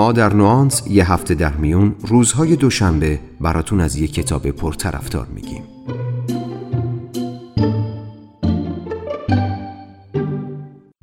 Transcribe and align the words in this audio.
ما 0.00 0.12
در 0.12 0.32
نوانس 0.32 0.82
یه 0.86 1.12
هفته 1.12 1.34
در 1.34 1.52
میون 1.52 1.96
روزهای 2.00 2.56
دوشنبه 2.56 3.20
براتون 3.40 3.80
از 3.80 3.96
یه 3.96 4.08
کتاب 4.08 4.50
پرطرفدار 4.50 5.26
میگیم. 5.26 5.62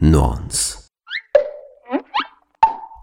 نوانس. 0.02 0.88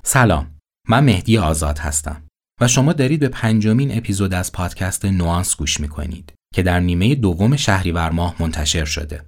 سلام. 0.05 0.47
من 0.89 1.05
مهدی 1.05 1.39
آزاد 1.39 1.79
هستم 1.79 2.23
و 2.61 2.69
شما 2.69 2.93
دارید 2.93 3.21
به 3.21 3.29
پنجمین 3.29 3.99
اپیزود 3.99 4.35
از 4.35 4.53
پادکست 4.53 5.05
نوانس 5.05 5.57
گوش 5.57 5.81
می‌کنید 5.81 6.33
که 6.55 6.63
در 6.63 6.81
نیمه 6.81 7.15
دوم 7.15 7.57
شهریور 7.57 8.11
ماه 8.11 8.37
منتشر 8.41 8.85
شده. 8.85 9.25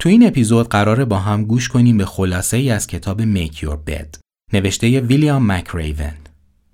تو 0.00 0.08
این 0.08 0.26
اپیزود 0.26 0.68
قراره 0.68 1.04
با 1.04 1.18
هم 1.18 1.44
گوش 1.44 1.68
کنیم 1.68 1.96
به 1.96 2.04
خلاصه 2.04 2.56
ای 2.56 2.70
از 2.70 2.86
کتاب 2.86 3.34
Make 3.34 3.54
Your 3.54 3.76
Bed. 3.90 4.22
نوشته 4.52 5.00
ویلیام 5.00 5.52
مکریون. 5.52 6.12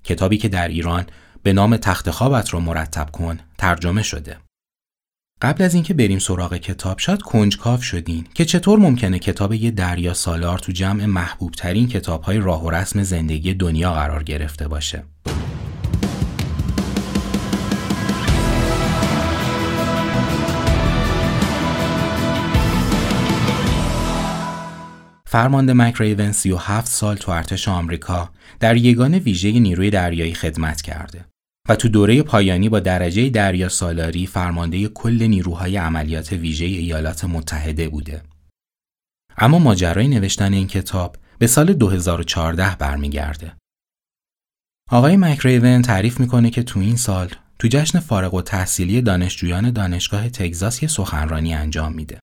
کتابی 0.04 0.38
که 0.38 0.48
در 0.48 0.68
ایران 0.68 1.06
به 1.42 1.52
نام 1.52 1.76
تخت 1.76 2.10
خوابت 2.10 2.50
رو 2.50 2.60
مرتب 2.60 3.10
کن 3.10 3.38
ترجمه 3.58 4.02
شده. 4.02 4.36
قبل 5.42 5.64
از 5.64 5.74
اینکه 5.74 5.94
بریم 5.94 6.18
سراغ 6.18 6.56
کتاب 6.56 6.98
شاید 6.98 7.22
کنجکاو 7.22 7.80
شدین 7.80 8.26
که 8.34 8.44
چطور 8.44 8.78
ممکنه 8.78 9.18
کتاب 9.18 9.52
یه 9.52 9.70
دریا 9.70 10.14
سالار 10.14 10.58
تو 10.58 10.72
جمع 10.72 11.06
محبوب 11.06 11.52
ترین 11.52 11.88
کتاب 11.88 12.22
های 12.22 12.38
راه 12.38 12.64
و 12.64 12.70
رسم 12.70 13.02
زندگی 13.02 13.54
دنیا 13.54 13.92
قرار 13.92 14.22
گرفته 14.22 14.68
باشه. 14.68 15.04
فرمانده 25.30 25.72
مکریون 25.72 26.32
37 26.32 26.88
سال 26.88 27.16
تو 27.16 27.32
ارتش 27.32 27.68
آمریکا 27.68 28.30
در 28.60 28.76
یگان 28.76 29.14
ویژه 29.14 29.50
نیروی 29.50 29.90
دریایی 29.90 30.34
خدمت 30.34 30.82
کرده 30.82 31.24
و 31.68 31.76
تو 31.76 31.88
دوره 31.88 32.22
پایانی 32.22 32.68
با 32.68 32.80
درجه 32.80 33.28
دریا 33.28 33.68
سالاری 33.68 34.26
فرمانده 34.26 34.88
کل 34.88 35.22
نیروهای 35.22 35.76
عملیات 35.76 36.32
ویژه 36.32 36.64
ایالات 36.64 37.24
متحده 37.24 37.88
بوده. 37.88 38.22
اما 39.38 39.58
ماجرای 39.58 40.08
نوشتن 40.08 40.52
این 40.52 40.66
کتاب 40.66 41.16
به 41.38 41.46
سال 41.46 41.72
2014 41.72 42.76
برمیگرده. 42.76 43.52
آقای 44.90 45.16
مکریون 45.16 45.82
تعریف 45.82 46.20
می‌کنه 46.20 46.50
که 46.50 46.62
تو 46.62 46.80
این 46.80 46.96
سال 46.96 47.28
تو 47.58 47.68
جشن 47.68 48.00
فارغ 48.00 48.34
و 48.34 48.42
تحصیلی 48.42 49.02
دانشجویان 49.02 49.70
دانشگاه 49.70 50.28
تگزاس 50.28 50.82
یه 50.82 50.88
سخنرانی 50.88 51.54
انجام 51.54 51.92
میده. 51.92 52.18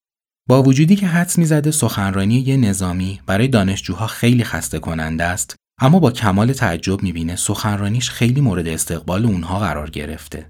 با 0.50 0.64
وجودی 0.64 0.96
که 0.96 1.08
حدس 1.08 1.38
می‌زده 1.38 1.72
سخنرانی 1.72 2.36
یه 2.36 2.58
نظامی 2.58 3.22
برای 3.26 3.48
دانشجوها 3.48 4.08
خیلی 4.08 4.44
خسته 4.44 4.80
کننده 4.80 5.24
است 5.24 5.56
اما 5.82 6.00
با 6.00 6.12
کمال 6.12 6.54
تعجب 6.54 7.04
می‌بینه 7.04 7.36
سخنرانیش 7.36 8.10
خیلی 8.10 8.42
مورد 8.42 8.68
استقبال 8.68 9.26
اونها 9.26 9.60
قرار 9.60 9.90
گرفته. 9.90 10.50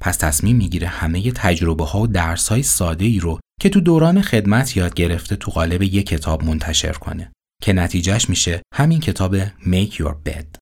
پس 0.00 0.16
تصمیم 0.16 0.56
می‌گیره 0.56 0.88
همه 0.88 1.32
تجربه 1.32 1.84
ها 1.84 2.00
و 2.00 2.06
درس 2.06 2.48
های 2.48 2.62
ساده 2.62 3.04
ای 3.04 3.20
رو 3.20 3.40
که 3.60 3.68
تو 3.68 3.80
دوران 3.80 4.22
خدمت 4.22 4.76
یاد 4.76 4.94
گرفته 4.94 5.36
تو 5.36 5.50
قالب 5.50 5.82
یک 5.82 6.06
کتاب 6.06 6.44
منتشر 6.44 6.92
کنه 6.92 7.32
که 7.62 7.72
نتیجهش 7.72 8.28
میشه 8.28 8.62
همین 8.74 9.00
کتاب 9.00 9.44
Make 9.44 9.92
Your 9.92 10.14
Bed. 10.28 10.58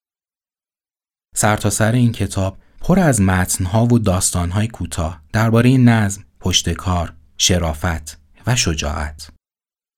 سرتاسر 1.37 1.91
سر 1.91 1.93
این 1.93 2.13
کتاب 2.13 2.59
پر 2.81 2.99
از 2.99 3.21
متنها 3.21 3.87
و 3.87 3.99
داستانهای 3.99 4.69
کوتاه 4.69 5.23
درباره 5.33 5.77
نظم، 5.77 6.25
پشتکار، 6.41 7.15
شرافت، 7.39 8.24
و 8.47 8.57
شجاعت. 8.57 9.29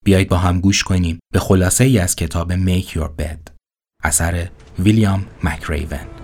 بیایید 0.04 0.28
با 0.28 0.38
هم 0.38 0.60
گوش 0.60 0.84
کنیم 0.84 1.18
به 1.32 1.38
خلاصه 1.38 1.84
ای 1.84 1.98
از 1.98 2.16
کتاب 2.16 2.52
Make 2.54 2.88
Your 2.88 3.10
Bed 3.20 3.50
اثر 4.04 4.48
ویلیام 4.78 5.26
مکریون 5.42 6.15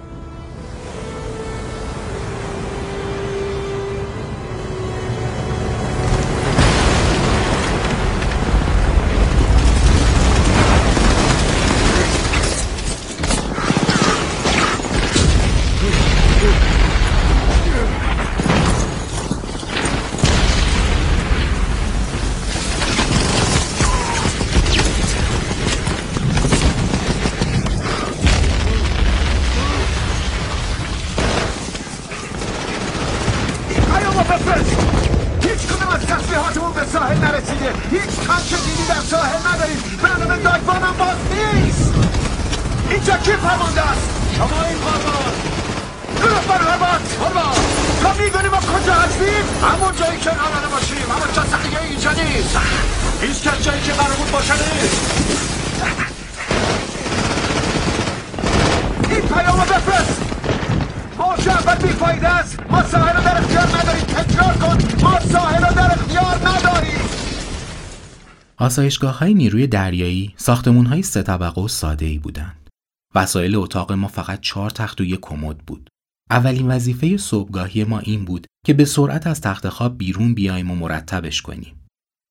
آسایشگاه 68.57 69.19
های 69.19 69.35
نیروی 69.35 69.67
دریایی 69.67 70.35
ساختمون 70.37 70.87
های 70.87 71.03
سه 71.03 71.23
طبقه 71.23 71.61
و 71.61 71.69
ساده 71.69 72.07
ای 72.07 72.19
بودند. 72.19 72.71
وسایل 73.15 73.57
اتاق 73.57 73.93
ما 73.93 74.09
فقط 74.09 74.41
چهار 74.41 74.71
تخت 74.71 75.01
و 75.01 75.05
یک 75.05 75.21
کمد 75.23 75.59
بود. 75.59 75.89
اولین 76.31 76.69
وظیفه 76.69 77.17
صبحگاهی 77.17 77.85
ما 77.85 77.99
این 77.99 78.25
بود 78.25 78.47
که 78.67 78.75
به 78.75 78.85
سرعت 78.85 79.27
از 79.27 79.41
تخت 79.41 79.69
خواب 79.69 79.99
بیرون 79.99 80.35
بیایم 80.35 80.71
و 80.71 80.75
مرتبش 80.75 81.43
کنیم. 81.43 81.87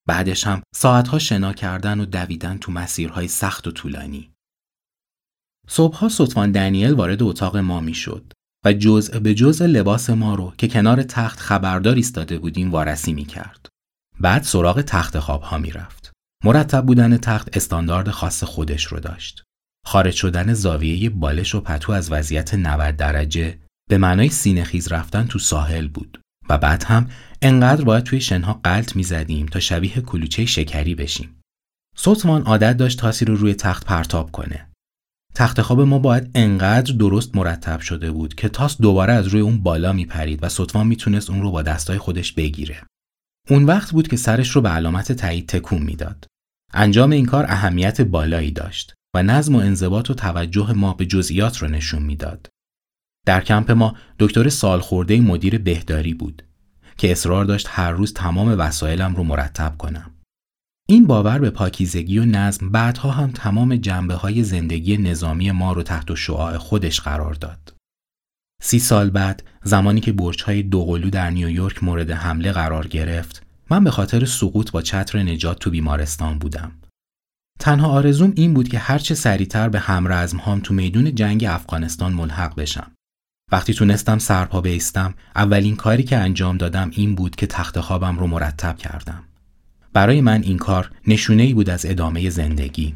بعدش 0.08 0.48
هم 0.48 0.62
ساعتها 0.76 1.20
شنا 1.20 1.54
کردن 1.54 2.00
و 2.00 2.06
دویدن 2.06 2.58
تو 2.58 2.72
مسیرهای 2.72 3.28
سخت 3.28 3.68
و 3.68 3.72
طولانی. 3.72 4.32
صبحها 5.68 6.10
سطفان 6.10 6.52
دنیل 6.52 6.94
وارد 6.94 7.24
اتاق 7.24 7.58
ما 7.58 7.80
می‌شد 7.80 8.34
و 8.66 8.74
جزء 8.74 9.20
به 9.20 9.34
جزء 9.34 9.66
لباس 9.66 10.10
ما 10.10 10.36
رو 10.36 10.54
که 10.58 10.68
کنار 10.68 11.04
تخت 11.04 11.40
خبردار 11.40 11.96
ایستاده 11.96 12.38
بودیم 12.40 12.72
وارسی 12.72 13.14
می 13.14 13.26
کرد. 13.26 13.68
بعد 14.20 14.44
سراغ 14.44 14.82
تخت 14.82 15.20
خواب 15.20 15.42
ها 15.42 15.58
می 15.58 15.72
رفت. 15.72 16.12
مرتب 16.44 16.86
بودن 16.86 17.18
تخت 17.18 17.58
استاندارد 17.58 18.10
خاص 18.10 18.44
خودش 18.44 18.86
رو 18.86 19.00
داشت. 19.00 19.44
خارج 19.86 20.14
شدن 20.14 20.54
زاویه 20.54 21.10
بالش 21.10 21.56
و 21.56 21.62
پتو 21.62 21.92
از 21.92 22.12
وضعیت 22.12 22.54
90 22.54 22.96
درجه 22.96 23.58
به 23.90 23.98
معنای 23.98 24.30
سینه 24.30 24.64
خیز 24.64 24.92
رفتن 24.92 25.28
تو 25.28 25.40
ساحل 25.40 25.88
بود 25.88 26.22
و 26.50 26.58
بعد 26.58 26.84
هم 26.84 27.10
انقدر 27.42 27.84
باید 27.84 28.04
توی 28.04 28.22
شنها 28.22 28.60
قلط 28.64 28.96
می‌زدیم 28.96 29.46
تا 29.46 29.60
شبیه 29.60 30.02
کلوچه 30.02 30.46
شکری 30.46 30.96
بشیم. 30.96 31.42
سوتمان 31.96 32.42
عادت 32.42 32.78
داشت 32.78 33.00
تاسی 33.00 33.26
رو 33.26 33.36
روی 33.36 33.54
تخت 33.54 33.86
پرتاب 33.86 34.32
کنه. 34.32 34.71
تخت 35.36 35.62
خواب 35.62 35.82
ما 35.82 36.00
باید 36.00 36.32
انقدر 36.36 36.94
درست 36.94 37.36
مرتب 37.36 37.80
شده 37.80 38.12
بود 38.12 38.36
که 38.36 38.50
تاس 38.50 38.82
دوباره 38.82 39.14
از 39.14 39.28
روی 39.28 39.42
اون 39.42 39.64
بالا 39.64 39.94
میپرید 39.94 40.44
و 40.44 40.50
سوتمان 40.50 40.88
می‌تونست 40.88 41.30
اون 41.30 41.42
رو 41.42 41.52
با 41.52 41.62
دستای 41.62 41.98
خودش 41.98 42.32
بگیره. 42.32 42.84
اون 43.50 43.64
وقت 43.64 43.92
بود 43.92 44.08
که 44.08 44.18
سرش 44.18 44.50
رو 44.50 44.62
به 44.62 44.70
علامت 44.70 45.12
تایید 45.12 45.48
تکون 45.48 45.82
می‌داد. 45.82 46.26
انجام 46.74 47.12
این 47.12 47.26
کار 47.26 47.46
اهمیت 47.48 48.02
بالایی 48.02 48.52
داشت 48.52 48.94
و 49.16 49.24
نظم 49.24 49.56
و 49.56 49.60
انضباط 49.60 50.10
و 50.10 50.14
توجه 50.14 50.74
ما 50.74 50.94
به 50.94 51.06
جزئیات 51.06 51.58
رو 51.58 51.68
نشون 51.68 52.04
می‌داد. 52.04 52.48
در 53.26 53.42
کمپ 53.42 53.72
ما 53.72 53.96
دکتر 54.20 54.50
سالخورده 54.50 55.22
مدیر 55.22 55.58
بهداری 55.58 56.14
بود 56.14 56.44
که 56.98 57.12
اصرار 57.12 57.46
داشت 57.46 57.68
هر 57.70 57.92
روز 57.92 58.14
تمام 58.14 58.60
وسایلم 58.60 59.16
رو 59.16 59.24
مرتب 59.24 59.78
کنم. 59.78 60.12
این 60.92 61.08
باور 61.08 61.40
به 61.40 61.50
پاکیزگی 61.50 62.20
و 62.20 62.26
نظم 62.26 62.70
بعدها 62.70 63.12
هم 63.12 63.32
تمام 63.32 63.76
جنبه 63.76 64.14
های 64.14 64.44
زندگی 64.44 64.98
نظامی 64.98 65.52
ما 65.52 65.74
رو 65.74 65.84
تحت 65.84 66.16
شعاع 66.16 66.58
خودش 66.58 67.00
قرار 67.00 67.34
داد. 67.34 67.74
سی 68.62 68.80
سال 68.80 69.10
بعد 69.10 69.44
زمانی 69.64 70.02
که 70.02 70.12
برج 70.12 70.44
های 70.44 70.64
دوقلو 70.64 71.10
در 71.10 71.30
نیویورک 71.30 71.84
مورد 71.84 72.12
حمله 72.12 72.52
قرار 72.52 72.88
گرفت 72.88 73.46
من 73.70 73.84
به 73.84 73.92
خاطر 73.92 74.26
سقوط 74.26 74.72
با 74.72 74.82
چتر 74.82 75.24
نجات 75.24 75.60
تو 75.60 75.70
بیمارستان 75.70 76.40
بودم. 76.40 76.72
تنها 77.60 77.88
آرزوم 77.88 78.34
این 78.36 78.54
بود 78.54 78.68
که 78.68 78.80
هرچه 78.80 79.16
سریعتر 79.16 79.70
به 79.70 79.80
همرزم 79.80 80.38
هام 80.38 80.60
تو 80.60 80.74
میدون 80.74 81.16
جنگ 81.16 81.46
افغانستان 81.46 82.14
ملحق 82.14 82.56
بشم. 82.56 82.92
وقتی 83.52 83.74
تونستم 83.74 84.18
سرپا 84.18 84.62
بیستم 84.62 85.14
اولین 85.36 85.76
کاری 85.76 86.04
که 86.04 86.18
انجام 86.18 86.58
دادم 86.58 86.92
این 86.94 87.16
بود 87.16 87.36
که 87.36 87.48
تخت 87.48 87.80
خوابم 87.80 88.20
رو 88.20 88.28
مرتب 88.28 88.78
کردم. 88.78 89.24
برای 89.94 90.22
من 90.22 90.42
این 90.44 90.58
کار 90.58 90.92
نشونه 91.08 91.44
ای 91.44 91.54
بود 91.54 91.70
از 91.70 91.86
ادامه 91.86 92.30
زندگی. 92.30 92.94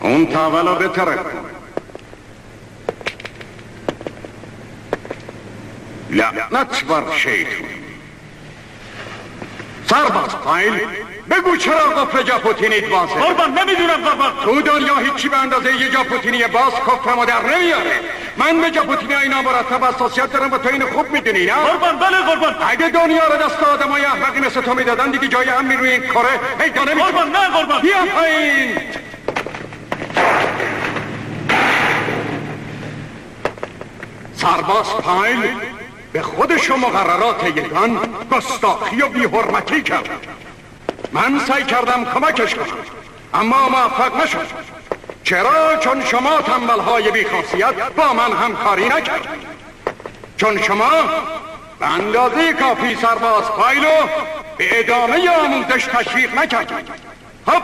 اون 0.00 0.26
تاولا 0.26 0.74
بتره 0.74 1.18
لعنت 6.10 6.84
بر 6.84 7.16
شیطون. 7.16 7.81
سرباز 9.92 10.36
پایل 10.44 10.80
بگو 11.30 11.56
چرا 11.56 11.74
قفل 11.76 12.22
جا 12.22 12.38
پوتینیت 12.38 12.88
بازه 12.88 13.14
قربان 13.14 13.58
نمی‌دونم 13.58 14.04
قربان 14.04 14.32
تو 14.44 14.62
دنیا 14.62 14.96
هیچی 14.96 15.28
به 15.28 15.36
اندازه 15.36 15.76
یه 15.80 15.90
جا 15.90 16.02
پوتینی 16.02 16.38
باز 16.38 16.72
کفتم 16.72 17.24
در 17.24 17.42
نمیاره. 17.42 18.00
من 18.36 18.60
به 18.60 18.70
جا 18.70 18.82
پوتینی 18.82 19.14
اینا 19.14 19.42
مرتب 19.42 19.84
اساسیت 19.84 20.32
دارم 20.32 20.52
و 20.52 20.58
تو 20.58 20.68
اینو 20.68 20.86
خوب 20.86 21.10
می‌دونی 21.10 21.46
نه؟ 21.46 21.54
قربان 21.54 21.98
بله 21.98 22.16
قربان. 22.16 22.54
اگه 22.68 22.88
دنیا 22.88 23.26
رو 23.26 23.36
دست 23.36 23.62
آدمای 23.62 24.04
احمقی 24.04 24.40
مثل 24.40 24.60
تو 24.60 24.74
می‌دادن 24.74 25.10
دیگه 25.10 25.28
جای 25.28 25.48
امنی 25.48 25.76
روی 25.76 25.90
این 25.90 26.02
کاره. 26.02 26.28
پیدا 26.58 26.84
نمیشه 26.84 27.06
قربان 27.06 27.30
نه 27.30 27.48
قربان. 27.48 27.80
بیا 27.80 28.04
پایین. 28.14 28.78
سرباز 34.36 34.96
پایل 34.96 35.50
به 36.12 36.22
خودش 36.22 36.70
و 36.70 36.76
مقررات 36.76 37.44
یگان 37.56 38.00
گستاخی 38.32 39.02
و 39.02 39.08
بیحرمتی 39.08 39.82
کرد. 39.82 40.08
من 41.12 41.38
سعی 41.38 41.64
کردم 41.64 42.04
کمکش 42.04 42.54
کنم 42.54 42.66
اما 43.34 43.68
موفق 43.68 44.22
نشد. 44.22 44.46
چرا؟ 45.24 45.76
چون 45.76 46.04
شما 46.04 46.42
تنبلهای 46.42 47.10
بیخاصیت 47.10 47.74
با 47.96 48.12
من 48.12 48.32
همکاری 48.32 48.88
نکرد. 48.88 49.28
چون 50.36 50.62
شما 50.62 50.90
به 51.78 51.86
اندازه 51.86 52.52
کافی 52.52 52.96
سرباز 52.96 53.44
پایلو 53.44 54.06
به 54.56 54.80
ادامه 54.80 55.30
آموزش 55.30 55.84
تشویق 55.84 56.38
نکردید. 56.38 56.88
خب 57.46 57.62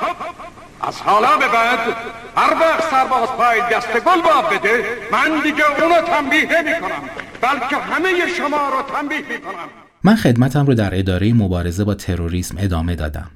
از 0.81 1.03
حالا 1.03 1.37
به 1.37 1.49
بعد 1.49 1.97
هر 2.37 2.55
وقت 2.61 2.91
سرباز 2.91 3.29
پایل 3.29 3.62
دست 3.62 3.93
گل 4.00 4.21
باب 4.21 4.55
بده 4.55 4.99
من 5.11 5.41
دیگه 5.41 5.83
اونو 5.83 6.03
تنبیه 6.03 6.62
نمی 6.62 6.81
کنم 6.81 7.11
بلکه 7.43 7.76
همه 7.76 8.08
شما 8.38 8.69
رو 8.69 8.82
تنبیه 8.82 9.19
می 9.19 9.40
کنم 9.40 9.69
من 10.05 10.14
خدمتم 10.14 10.67
رو 10.67 10.75
در 10.75 10.99
اداره 10.99 11.32
مبارزه 11.32 11.85
با 11.85 11.94
تروریسم 11.94 12.55
ادامه 12.58 12.94
دادم. 12.94 13.31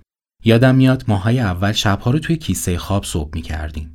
یادم 0.44 0.74
میاد 0.74 1.04
ماهای 1.08 1.40
اول 1.40 1.72
شبها 1.72 2.10
رو 2.10 2.18
توی 2.18 2.36
کیسه 2.36 2.78
خواب 2.78 3.04
صبح 3.04 3.30
می 3.34 3.42
کردیم. 3.42 3.94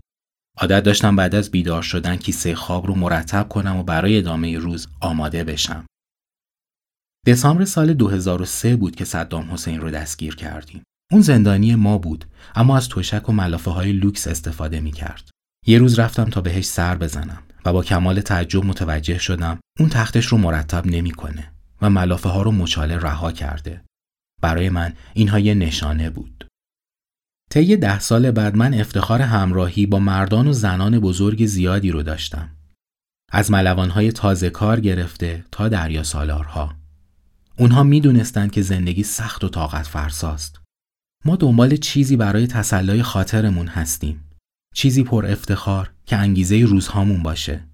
عادت 0.58 0.84
داشتم 0.84 1.16
بعد 1.16 1.36
از 1.36 1.52
بیدار 1.52 1.82
شدن 1.82 2.16
کیسه 2.16 2.56
خواب 2.56 2.88
رو 2.88 2.96
مرتب 2.96 3.48
کنم 3.50 3.78
و 3.78 3.84
برای 3.84 4.18
ادامه 4.18 4.58
روز 4.58 4.88
آماده 5.02 5.44
بشم. 5.44 5.86
دسامبر 7.26 7.66
سال 7.66 7.94
2003 7.94 8.76
بود 8.76 8.96
که 8.96 9.06
صدام 9.06 9.52
حسین 9.52 9.82
رو 9.82 9.92
دستگیر 9.92 10.36
کردیم. 10.36 10.84
اون 11.12 11.22
زندانی 11.22 11.76
ما 11.76 11.98
بود 11.98 12.26
اما 12.56 12.78
از 12.78 12.90
تشک 12.90 13.30
و 13.30 13.32
ملافه 13.32 13.72
های 13.72 13.92
لوکس 13.92 14.28
استفاده 14.28 14.80
می 14.80 14.92
کرد. 14.92 15.30
یه 15.66 15.78
روز 15.78 16.00
رفتم 16.00 16.26
تا 16.26 16.42
بهش 16.42 16.66
سر 16.66 16.96
بزنم 16.96 17.44
و 17.68 17.74
با 17.74 17.84
کمال 17.84 18.22
تعجب 18.22 18.66
متوجه 18.66 19.18
شدم 19.18 19.60
اون 19.80 19.90
تختش 19.90 20.26
رو 20.26 20.38
مرتب 20.38 20.86
نمی‌کنه 20.86 21.52
و 21.82 21.90
ملافه 21.90 22.30
ها 22.30 22.42
رو 22.42 22.52
مچاله 22.52 22.98
رها 22.98 23.32
کرده. 23.32 23.82
برای 24.42 24.70
من 24.70 24.94
اینها 25.14 25.40
یه 25.40 25.54
نشانه 25.54 26.10
بود. 26.10 26.48
طی 27.52 27.78
ده 27.78 28.00
سال 28.00 28.32
بعد 28.32 28.56
من 28.56 28.74
افتخار 28.74 29.22
همراهی 29.22 29.86
با 29.86 30.00
مردان 30.00 30.48
و 30.48 30.54
زنان 30.54 31.00
بزرگ 31.00 31.46
زیادی 31.46 31.92
رو 31.92 32.04
داشتم. 32.04 32.50
از 33.32 33.52
ملوانهای 33.52 34.12
تازه 34.12 34.50
کار 34.50 34.80
گرفته 34.80 35.46
تا 35.52 35.70
دریا 35.70 36.04
سالارها. 36.04 36.76
اونها 37.58 37.84
می‌دونستند 37.84 38.52
که 38.52 38.62
زندگی 38.62 39.04
سخت 39.04 39.44
و 39.44 39.50
طاقت 39.50 39.88
فرساست. 39.88 40.62
ما 41.26 41.36
دنبال 41.36 41.76
چیزی 41.76 42.18
برای 42.18 42.48
تسلای 42.48 43.04
خاطرمون 43.04 43.68
هستیم. 43.68 44.27
چیزی 44.78 45.04
پر 45.04 45.26
افتخار 45.26 45.92
که 46.06 46.18
انگیزه 46.18 46.60
روزهامون 46.60 47.24
باشه. 47.24 47.68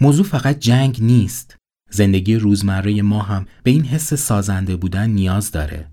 موضوع 0.00 0.24
فقط 0.24 0.58
جنگ 0.58 0.98
نیست. 1.02 1.56
زندگی 1.90 2.36
روزمره 2.36 3.02
ما 3.02 3.22
هم 3.22 3.46
به 3.62 3.70
این 3.70 3.84
حس 3.84 4.14
سازنده 4.14 4.76
بودن 4.76 5.10
نیاز 5.10 5.50
داره. 5.50 5.90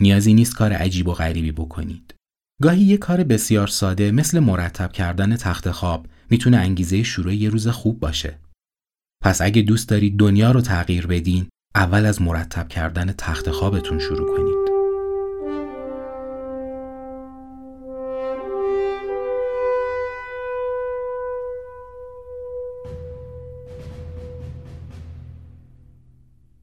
نیازی 0.00 0.34
نیست 0.34 0.56
کار 0.56 0.72
عجیب 0.72 1.08
و 1.08 1.12
غریبی 1.12 1.52
بکنید. 1.52 2.14
گاهی 2.62 2.82
یه 2.82 2.96
کار 2.96 3.24
بسیار 3.24 3.66
ساده 3.66 4.10
مثل 4.10 4.38
مرتب 4.38 4.92
کردن 4.92 5.36
تخت 5.36 5.70
خواب 5.70 6.06
می‌تونه 6.30 6.56
انگیزه 6.56 7.02
شروع 7.02 7.34
یه 7.34 7.48
روز 7.48 7.68
خوب 7.68 8.00
باشه. 8.00 8.38
پس 9.22 9.40
اگه 9.42 9.62
دوست 9.62 9.88
دارید 9.88 10.16
دنیا 10.16 10.50
رو 10.50 10.60
تغییر 10.60 11.06
بدین، 11.06 11.46
اول 11.74 12.06
از 12.06 12.22
مرتب 12.22 12.68
کردن 12.68 13.12
تخت 13.12 13.50
خوابتون 13.50 13.98
شروع 13.98 14.36
کنید. 14.36 14.63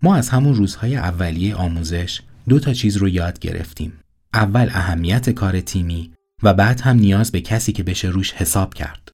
ما 0.03 0.15
از 0.15 0.30
همون 0.30 0.56
روزهای 0.56 0.95
اولیه 0.95 1.56
آموزش 1.56 2.21
دو 2.50 2.59
تا 2.59 2.74
چیز 2.74 2.98
رو 2.98 3.09
یاد 3.09 3.39
گرفتیم. 3.39 3.94
اول 4.33 4.69
اهمیت 4.71 5.30
کار 5.30 5.62
تیمی 5.62 6.13
و 6.44 6.53
بعد 6.53 6.81
هم 6.81 6.95
نیاز 6.95 7.31
به 7.31 7.42
کسی 7.42 7.71
که 7.71 7.83
بشه 7.83 8.07
روش 8.07 8.33
حساب 8.33 8.74
کرد. 8.74 9.12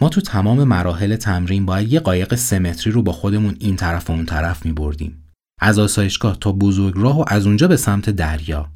ما 0.00 0.08
تو 0.08 0.20
تمام 0.20 0.64
مراحل 0.64 1.16
تمرین 1.16 1.66
باید 1.66 1.92
یه 1.92 2.00
قایق 2.00 2.34
سمتری 2.34 2.92
رو 2.92 3.02
با 3.02 3.12
خودمون 3.12 3.56
این 3.60 3.76
طرف 3.76 4.10
و 4.10 4.12
اون 4.12 4.26
طرف 4.26 4.66
می 4.66 4.72
بردیم. 4.72 5.32
از 5.60 5.78
آسایشگاه 5.78 6.38
تا 6.40 6.52
بزرگ 6.52 6.94
راه 6.96 7.20
و 7.20 7.24
از 7.26 7.46
اونجا 7.46 7.68
به 7.68 7.76
سمت 7.76 8.10
دریا. 8.10 8.72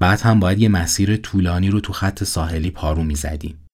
بعد 0.00 0.20
هم 0.20 0.40
باید 0.40 0.58
یه 0.58 0.68
مسیر 0.68 1.16
طولانی 1.16 1.68
رو 1.68 1.80
تو 1.80 1.92
خط 1.92 2.24
ساحلی 2.24 2.70
پارو 2.70 3.02
می 3.02 3.14
زدیم. 3.14 3.66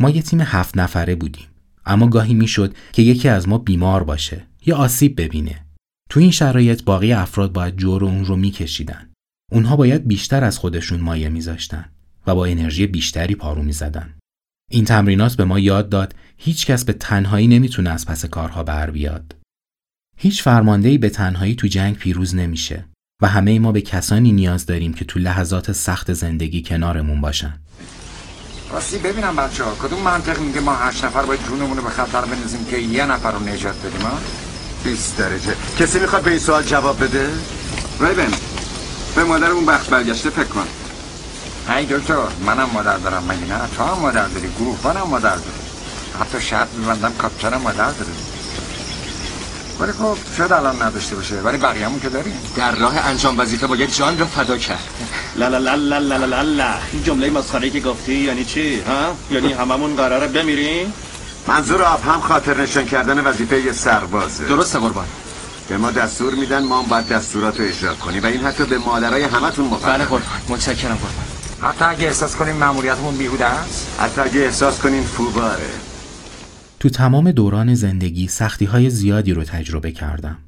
ما 0.00 0.10
یه 0.10 0.22
تیم 0.22 0.40
هفت 0.40 0.78
نفره 0.78 1.14
بودیم. 1.14 1.46
اما 1.86 2.06
گاهی 2.06 2.34
می‌شد 2.34 2.74
که 2.92 3.02
یکی 3.02 3.28
از 3.28 3.48
ما 3.48 3.58
بیمار 3.58 4.04
باشه 4.04 4.46
یا 4.66 4.76
آسیب 4.76 5.20
ببینه 5.20 5.67
تو 6.08 6.20
این 6.20 6.30
شرایط 6.30 6.84
باقی 6.84 7.12
افراد 7.12 7.52
باید 7.52 7.76
جور 7.76 8.04
اون 8.04 8.24
رو 8.24 8.36
میکشیدن. 8.36 9.12
اونها 9.52 9.76
باید 9.76 10.08
بیشتر 10.08 10.44
از 10.44 10.58
خودشون 10.58 11.00
مایه 11.00 11.28
میذاشتن 11.28 11.84
و 12.26 12.34
با 12.34 12.46
انرژی 12.46 12.86
بیشتری 12.86 13.34
پارو 13.34 13.62
می‌زدن. 13.62 14.14
این 14.70 14.84
تمرینات 14.84 15.36
به 15.36 15.44
ما 15.44 15.58
یاد 15.58 15.88
داد 15.88 16.14
هیچ 16.36 16.66
کس 16.66 16.84
به 16.84 16.92
تنهایی 16.92 17.46
نمی‌تونه 17.46 17.90
از 17.90 18.06
پس 18.06 18.24
کارها 18.24 18.62
بر 18.62 18.90
بیاد. 18.90 19.36
هیچ 20.16 20.42
فرماندهی 20.42 20.98
به 20.98 21.10
تنهایی 21.10 21.54
تو 21.54 21.66
جنگ 21.66 21.96
پیروز 21.96 22.34
نمیشه 22.34 22.84
و 23.22 23.28
همه 23.28 23.58
ما 23.58 23.72
به 23.72 23.80
کسانی 23.80 24.32
نیاز 24.32 24.66
داریم 24.66 24.94
که 24.94 25.04
تو 25.04 25.18
لحظات 25.18 25.72
سخت 25.72 26.12
زندگی 26.12 26.62
کنارمون 26.62 27.20
باشن. 27.20 27.60
راستی 28.70 28.98
ببینم 28.98 29.36
بچه 29.36 29.64
ها 29.64 29.74
کدوم 29.74 30.02
منطق 30.02 30.40
میگه 30.40 30.60
ما 30.60 30.74
هشت 30.74 31.04
نفر 31.04 31.22
باید 31.22 31.40
جونمون 31.48 31.76
رو 31.76 31.82
به 31.82 31.90
خطر 31.90 32.20
بندازیم 32.20 32.64
که 32.64 32.78
یه 32.78 33.06
نفر 33.06 33.32
رو 33.32 33.48
نجات 33.48 33.86
بدیم 33.86 34.06
ها؟ 34.06 34.18
20 34.84 35.16
درجه. 35.16 35.54
کسی 35.78 35.98
می‌خواد 35.98 36.22
به 36.22 36.30
این 36.30 36.38
سوال 36.38 36.62
جواب 36.62 37.04
بده؟ 37.04 37.28
ریبن 38.00 38.32
به 39.16 39.24
مادر 39.24 39.50
اون 39.50 39.66
بخت 39.66 39.90
برگشته 39.90 40.30
فکر 40.30 40.44
کن. 40.44 40.66
ای 41.76 41.86
دکتر 41.86 42.16
منم 42.46 42.70
مادر 42.74 42.96
دارم 42.96 43.24
مگه 43.24 43.54
نه؟ 43.54 43.60
تو 43.76 43.84
هم 43.84 43.98
مادر 43.98 44.26
داری 44.28 44.48
گروهبانم 44.58 45.06
مادر 45.10 45.30
داری. 45.30 45.68
حتی 46.20 46.40
شرط 46.40 46.68
میبندم 46.78 47.12
کاپیتانم 47.18 47.60
مادر 47.60 47.90
داری. 47.90 48.10
ولی 49.80 49.92
خب 49.92 50.16
شاید 50.36 50.52
الان 50.52 50.82
نداشته 50.82 51.16
باشه 51.16 51.34
ولی 51.34 51.58
بقیه‌مون 51.58 52.00
که 52.00 52.08
داریم. 52.08 52.40
در 52.56 52.74
راه 52.74 53.06
انجام 53.06 53.38
وظیفه 53.38 53.66
باید 53.66 53.94
جان 53.94 54.18
را 54.18 54.26
فدا 54.26 54.58
کرد. 54.58 54.84
لا 55.36 55.48
لا 55.48 55.58
لا 55.58 55.74
لا 55.74 55.98
لا 55.98 56.16
لا 56.16 56.42
لا 56.42 56.74
این 56.92 57.02
جمله 57.02 57.30
مسخره 57.30 57.70
که 57.70 57.80
گفتی 57.80 58.14
یعنی 58.14 58.44
چی؟ 58.44 58.80
ها؟ 58.80 59.16
یعنی 59.30 59.52
هممون 59.52 59.96
قراره 59.96 60.26
بمیریم؟ 60.26 60.92
منظور 61.48 61.82
آب 61.82 62.00
هم 62.02 62.20
خاطر 62.20 62.62
نشان 62.62 62.84
کردن 62.84 63.24
وظیفه 63.24 63.60
یه 63.60 63.72
سربازه. 63.72 64.48
درسته 64.48 64.78
قربان. 64.78 65.06
به 65.68 65.76
ما 65.76 65.90
دستور 65.90 66.34
میدن 66.34 66.64
ما 66.64 66.82
هم 66.82 66.88
باید 66.88 67.08
دستورات 67.08 67.60
رو 67.60 67.66
اجرا 67.66 67.94
کنیم 67.94 68.22
و 68.22 68.26
این 68.26 68.40
حتی 68.40 68.64
به 68.64 68.78
مادرای 68.78 69.22
همتون 69.22 69.70
بله 69.70 69.74
مقدمه 69.74 70.04
قربان. 70.04 70.22
متشکرم 70.48 70.94
قربان. 70.94 71.70
حتی 71.70 71.84
اگه 71.84 72.06
احساس 72.06 72.36
کنیم 72.36 72.56
مأموریتمون 72.56 73.16
بیهوده 73.16 73.44
است؟ 73.46 74.00
حتی 74.00 74.20
اگه 74.20 74.40
احساس 74.40 74.80
کنین 74.80 75.02
فوباره. 75.02 75.70
تو 76.80 76.88
تمام 76.88 77.30
دوران 77.30 77.74
زندگی 77.74 78.28
سختی 78.28 78.64
های 78.64 78.90
زیادی 78.90 79.32
رو 79.32 79.44
تجربه 79.44 79.92
کردم. 79.92 80.38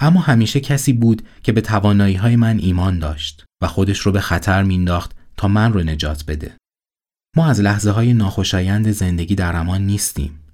اما 0.00 0.20
همیشه 0.20 0.60
کسی 0.60 0.92
بود 0.92 1.22
که 1.42 1.52
به 1.52 1.60
توانایی 1.60 2.14
های 2.14 2.36
من 2.36 2.58
ایمان 2.58 2.98
داشت 2.98 3.44
و 3.62 3.66
خودش 3.66 3.98
رو 3.98 4.12
به 4.12 4.20
خطر 4.20 4.62
مینداخت 4.62 5.10
تا 5.36 5.48
من 5.48 5.72
رو 5.72 5.82
نجات 5.82 6.24
بده. 6.28 6.56
ما 7.36 7.46
از 7.46 7.60
لحظه 7.60 7.90
های 7.90 8.12
ناخوشایند 8.12 8.90
زندگی 8.90 9.34
در 9.34 9.56
امان 9.56 9.82
نیستیم. 9.82 10.45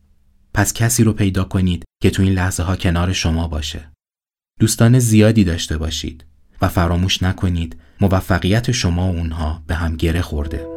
پس 0.55 0.73
کسی 0.73 1.05
رو 1.05 1.13
پیدا 1.13 1.45
کنید 1.45 1.85
که 2.03 2.11
تو 2.11 2.23
این 2.23 2.33
لحظه 2.33 2.63
ها 2.63 2.77
کنار 2.77 3.13
شما 3.13 3.49
باشه. 3.49 3.91
دوستان 4.61 4.99
زیادی 4.99 5.45
داشته 5.45 5.79
باشید 5.79 6.25
و 6.63 6.69
فراموش 6.69 7.23
نکنید 7.23 7.77
موفقیت 8.01 8.73
شما 8.73 9.13
و 9.13 9.17
اونها 9.17 9.63
به 9.67 9.75
هم 9.75 9.97
گره 9.97 10.23
خورده. 10.23 10.72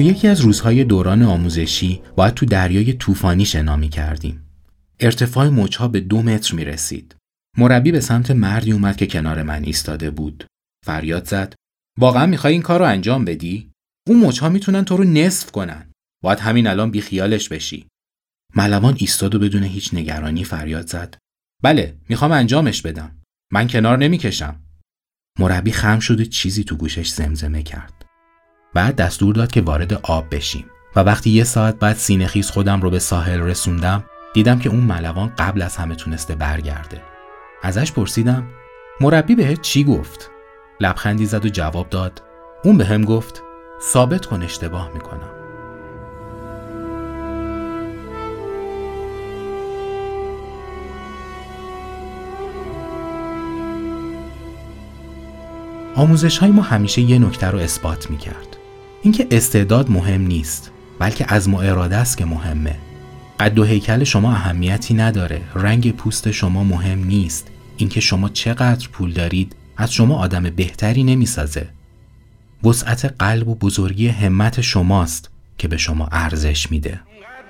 تو 0.00 0.06
یکی 0.06 0.28
از 0.28 0.40
روزهای 0.40 0.84
دوران 0.84 1.22
آموزشی 1.22 2.02
باید 2.16 2.34
تو 2.34 2.46
دریای 2.46 2.92
طوفانی 2.92 3.44
شنا 3.44 3.76
می 3.76 3.88
کردیم. 3.88 4.42
ارتفاع 5.00 5.48
موجها 5.48 5.88
به 5.88 6.00
دو 6.00 6.22
متر 6.22 6.54
می 6.54 6.64
رسید. 6.64 7.16
مربی 7.58 7.92
به 7.92 8.00
سمت 8.00 8.30
مردی 8.30 8.72
اومد 8.72 8.96
که 8.96 9.06
کنار 9.06 9.42
من 9.42 9.64
ایستاده 9.64 10.10
بود. 10.10 10.44
فریاد 10.86 11.28
زد 11.28 11.54
واقعا 11.98 12.26
می‌خوای 12.26 12.52
این 12.52 12.62
کار 12.62 12.78
رو 12.80 12.86
انجام 12.86 13.24
بدی؟ 13.24 13.70
اون 14.08 14.18
موجها 14.18 14.48
می‌تونن 14.48 14.84
تو 14.84 14.96
رو 14.96 15.04
نصف 15.04 15.50
کنن. 15.50 15.90
باید 16.22 16.38
همین 16.38 16.66
الان 16.66 16.90
بیخیالش 16.90 17.48
بشی. 17.48 17.86
ملوان 18.56 18.94
ایستاد 18.98 19.34
و 19.34 19.38
بدون 19.38 19.62
هیچ 19.62 19.94
نگرانی 19.94 20.44
فریاد 20.44 20.86
زد. 20.86 21.16
بله 21.62 21.96
می‌خوام 22.08 22.32
انجامش 22.32 22.82
بدم. 22.82 23.16
من 23.52 23.68
کنار 23.68 23.98
نمی‌کشم. 23.98 24.60
مربی 25.38 25.72
خم 25.72 25.98
شد 25.98 26.20
و 26.20 26.24
چیزی 26.24 26.64
تو 26.64 26.76
گوشش 26.76 27.08
زمزمه 27.08 27.62
کرد. 27.62 27.99
بعد 28.74 28.96
دستور 28.96 29.34
داد 29.34 29.52
که 29.52 29.60
وارد 29.60 29.92
آب 30.02 30.26
بشیم 30.30 30.70
و 30.96 31.00
وقتی 31.00 31.30
یه 31.30 31.44
ساعت 31.44 31.78
بعد 31.78 31.96
سینهخیز 31.96 32.50
خودم 32.50 32.80
رو 32.80 32.90
به 32.90 32.98
ساحل 32.98 33.40
رسوندم 33.40 34.04
دیدم 34.34 34.58
که 34.58 34.68
اون 34.68 34.80
ملوان 34.80 35.32
قبل 35.38 35.62
از 35.62 35.76
همه 35.76 35.94
تونسته 35.94 36.34
برگرده. 36.34 37.02
ازش 37.62 37.92
پرسیدم 37.92 38.46
مربی 39.00 39.34
بهت 39.34 39.60
چی 39.60 39.84
گفت؟ 39.84 40.30
لبخندی 40.80 41.26
زد 41.26 41.44
و 41.44 41.48
جواب 41.48 41.88
داد 41.88 42.22
اون 42.64 42.78
به 42.78 42.84
هم 42.84 43.04
گفت 43.04 43.42
ثابت 43.82 44.26
کن 44.26 44.42
اشتباه 44.42 44.90
می‌کنم. 44.94 45.30
آموزش 55.96 56.38
های 56.38 56.50
ما 56.50 56.62
همیشه 56.62 57.00
یه 57.00 57.18
نکته 57.18 57.46
رو 57.46 57.58
اثبات 57.58 58.10
می 58.10 58.18
کرد. 58.18 58.59
اینکه 59.02 59.26
استعداد 59.30 59.90
مهم 59.90 60.20
نیست 60.20 60.70
بلکه 60.98 61.24
از 61.28 61.48
و 61.48 61.56
اراده 61.56 61.96
است 61.96 62.18
که 62.18 62.24
مهمه. 62.24 62.76
قد 63.40 63.58
و 63.58 63.64
هیکل 63.64 64.04
شما 64.04 64.32
اهمیتی 64.32 64.94
نداره. 64.94 65.40
رنگ 65.54 65.96
پوست 65.96 66.30
شما 66.30 66.64
مهم 66.64 67.04
نیست. 67.04 67.48
اینکه 67.76 68.00
شما 68.00 68.28
چقدر 68.28 68.88
پول 68.88 69.12
دارید 69.12 69.56
از 69.76 69.92
شما 69.92 70.18
آدم 70.18 70.42
بهتری 70.42 71.04
نمی‌سازه. 71.04 71.68
وسعت 72.64 73.14
قلب 73.18 73.48
و 73.48 73.54
بزرگی 73.54 74.08
همت 74.08 74.60
شماست 74.60 75.30
که 75.58 75.68
به 75.68 75.76
شما 75.76 76.08
ارزش 76.12 76.70
میده. 76.70 77.00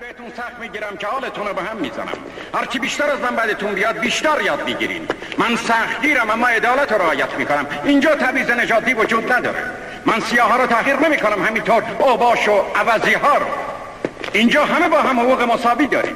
بهتون 0.00 0.26
سخت 0.36 0.60
می‌گیرم 0.60 0.96
که 0.98 1.06
حالتون 1.06 1.46
رو 1.46 1.54
به 1.54 1.62
هم 1.62 1.76
می‌زنم 1.76 2.18
هرچی 2.54 2.78
بیشتر 2.78 3.04
از 3.04 3.20
من 3.20 3.36
بعدتون 3.36 3.74
بیاد 3.74 3.98
بیشتر 3.98 4.42
یاد 4.46 4.64
می‌گیرین 4.66 5.02
من 5.38 5.56
سختگیرم 5.56 6.30
اما 6.30 6.48
عدالت 6.48 6.92
رو 6.92 6.98
رعایت 6.98 7.34
می‌کنم 7.38 7.66
اینجا 7.84 8.16
تبعیض 8.16 8.50
نژادی 8.50 8.94
وجود 8.94 9.32
نداره 9.32 9.89
من 10.06 10.20
سیاه 10.20 10.48
ها 10.48 10.56
رو 10.56 10.66
تغییر 10.66 10.96
نمی‌کنم 10.96 11.42
همینطور. 11.42 11.82
اوباش 11.98 12.48
و 12.48 12.52
عوضی 12.74 13.12
ها 13.12 13.38
رو. 13.38 13.46
اینجا 14.32 14.64
همه 14.64 14.88
با 14.88 15.02
هم 15.02 15.20
حقوق 15.20 15.42
مساوی 15.42 15.86
داریم. 15.86 16.14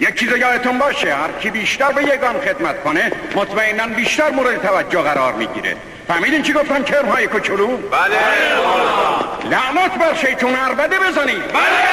یک 0.00 0.18
چیز 0.18 0.28
یادتون 0.28 0.78
باشه 0.78 1.14
هر 1.14 1.32
کی 1.40 1.50
بیشتر 1.50 1.92
به 1.92 2.02
یگان 2.02 2.40
خدمت 2.40 2.82
کنه 2.82 3.12
مطمئنا 3.36 3.86
بیشتر 3.86 4.30
مورد 4.30 4.62
توجه 4.62 5.02
قرار 5.02 5.32
می‌گیره. 5.32 5.76
فهمیدین 6.08 6.42
چی 6.42 6.52
گفتم؟ 6.52 6.82
کرم 6.82 7.08
های 7.08 7.26
کوچولو؟ 7.26 7.66
بله. 7.66 8.18
لعنت 9.50 9.98
بر 9.98 10.14
شیطون 10.14 10.54
عربده 10.54 10.96
بزنید 10.98 11.52
بله. 11.52 11.84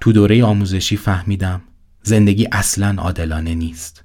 تو 0.00 0.12
دوره 0.12 0.44
آموزشی 0.44 0.96
فهمیدم 0.96 1.60
زندگی 2.02 2.48
اصلا 2.52 2.96
عادلانه 2.98 3.54
نیست. 3.54 4.04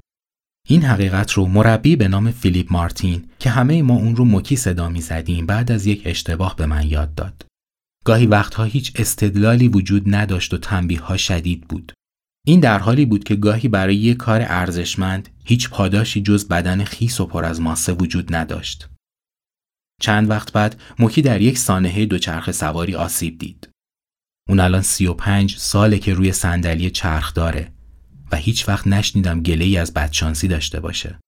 این 0.67 0.84
حقیقت 0.84 1.31
رو 1.31 1.45
مربی 1.45 1.95
به 1.95 2.07
نام 2.07 2.31
فیلیپ 2.31 2.74
مارتین 2.74 3.29
که 3.39 3.50
همه 3.50 3.81
ما 3.81 3.93
اون 3.93 4.15
رو 4.15 4.25
مکی 4.25 4.55
صدا 4.55 4.89
می 4.89 5.01
زدیم 5.01 5.45
بعد 5.45 5.72
از 5.72 5.86
یک 5.86 6.01
اشتباه 6.05 6.55
به 6.55 6.65
من 6.65 6.88
یاد 6.88 7.15
داد. 7.15 7.45
گاهی 8.05 8.25
وقتها 8.25 8.63
هیچ 8.63 8.93
استدلالی 8.95 9.67
وجود 9.67 10.03
نداشت 10.15 10.53
و 10.53 10.57
تنبیه 10.57 11.01
ها 11.01 11.17
شدید 11.17 11.67
بود. 11.67 11.93
این 12.48 12.60
در 12.60 12.79
حالی 12.79 13.05
بود 13.05 13.24
که 13.24 13.36
گاهی 13.36 13.67
برای 13.67 13.95
یک 13.95 14.17
کار 14.17 14.41
ارزشمند 14.41 15.29
هیچ 15.45 15.69
پاداشی 15.69 16.22
جز 16.22 16.48
بدن 16.48 16.84
خیس 16.84 17.22
و 17.22 17.25
پر 17.25 17.45
از 17.45 17.62
ماسه 17.62 17.93
وجود 17.93 18.36
نداشت. 18.36 18.89
چند 20.01 20.29
وقت 20.29 20.51
بعد 20.51 20.81
موکی 21.00 21.22
در 21.22 21.41
یک 21.41 21.57
سانحه 21.57 22.05
دوچرخه 22.05 22.51
سواری 22.51 22.95
آسیب 22.95 23.38
دید. 23.38 23.69
اون 24.50 24.60
الان 24.60 24.81
35 24.81 25.57
ساله 25.57 26.00
که 26.00 26.13
روی 26.13 26.31
صندلی 26.31 26.89
چرخ 26.89 27.34
داره 27.34 27.75
و 28.32 28.36
هیچ 28.36 28.70
وقت 28.70 28.88
نشنیدم 28.88 29.41
گله 29.41 29.79
از 29.79 29.94
بدشانسی 29.94 30.48
داشته 30.48 30.79
باشه. 30.79 31.20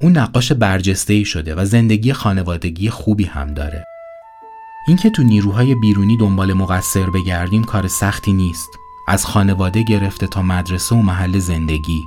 اون 0.00 0.18
نقاش 0.18 0.52
برجسته 0.52 1.24
شده 1.24 1.54
و 1.54 1.64
زندگی 1.64 2.12
خانوادگی 2.12 2.90
خوبی 2.90 3.24
هم 3.24 3.54
داره. 3.54 3.84
اینکه 4.86 5.10
تو 5.10 5.22
نیروهای 5.22 5.74
بیرونی 5.74 6.16
دنبال 6.16 6.52
مقصر 6.52 7.10
بگردیم 7.10 7.64
کار 7.64 7.88
سختی 7.88 8.32
نیست. 8.32 8.68
از 9.08 9.26
خانواده 9.26 9.82
گرفته 9.82 10.26
تا 10.26 10.42
مدرسه 10.42 10.94
و 10.94 11.02
محل 11.02 11.38
زندگی. 11.38 12.02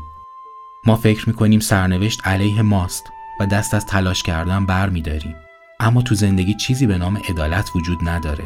ما 0.86 0.96
فکر 0.96 1.30
می‌کنیم 1.30 1.60
سرنوشت 1.60 2.28
علیه 2.28 2.62
ماست 2.62 3.04
و 3.40 3.46
دست 3.46 3.74
از 3.74 3.86
تلاش 3.86 4.24
کردن 4.24 4.66
بر 4.66 4.90
میداریم. 4.90 5.36
اما 5.80 6.02
تو 6.02 6.16
زندگی 6.16 6.54
چیزی 6.54 6.88
به 6.88 6.98
نام 6.98 7.18
عدالت 7.18 7.76
وجود 7.76 8.10
نداره. 8.10 8.46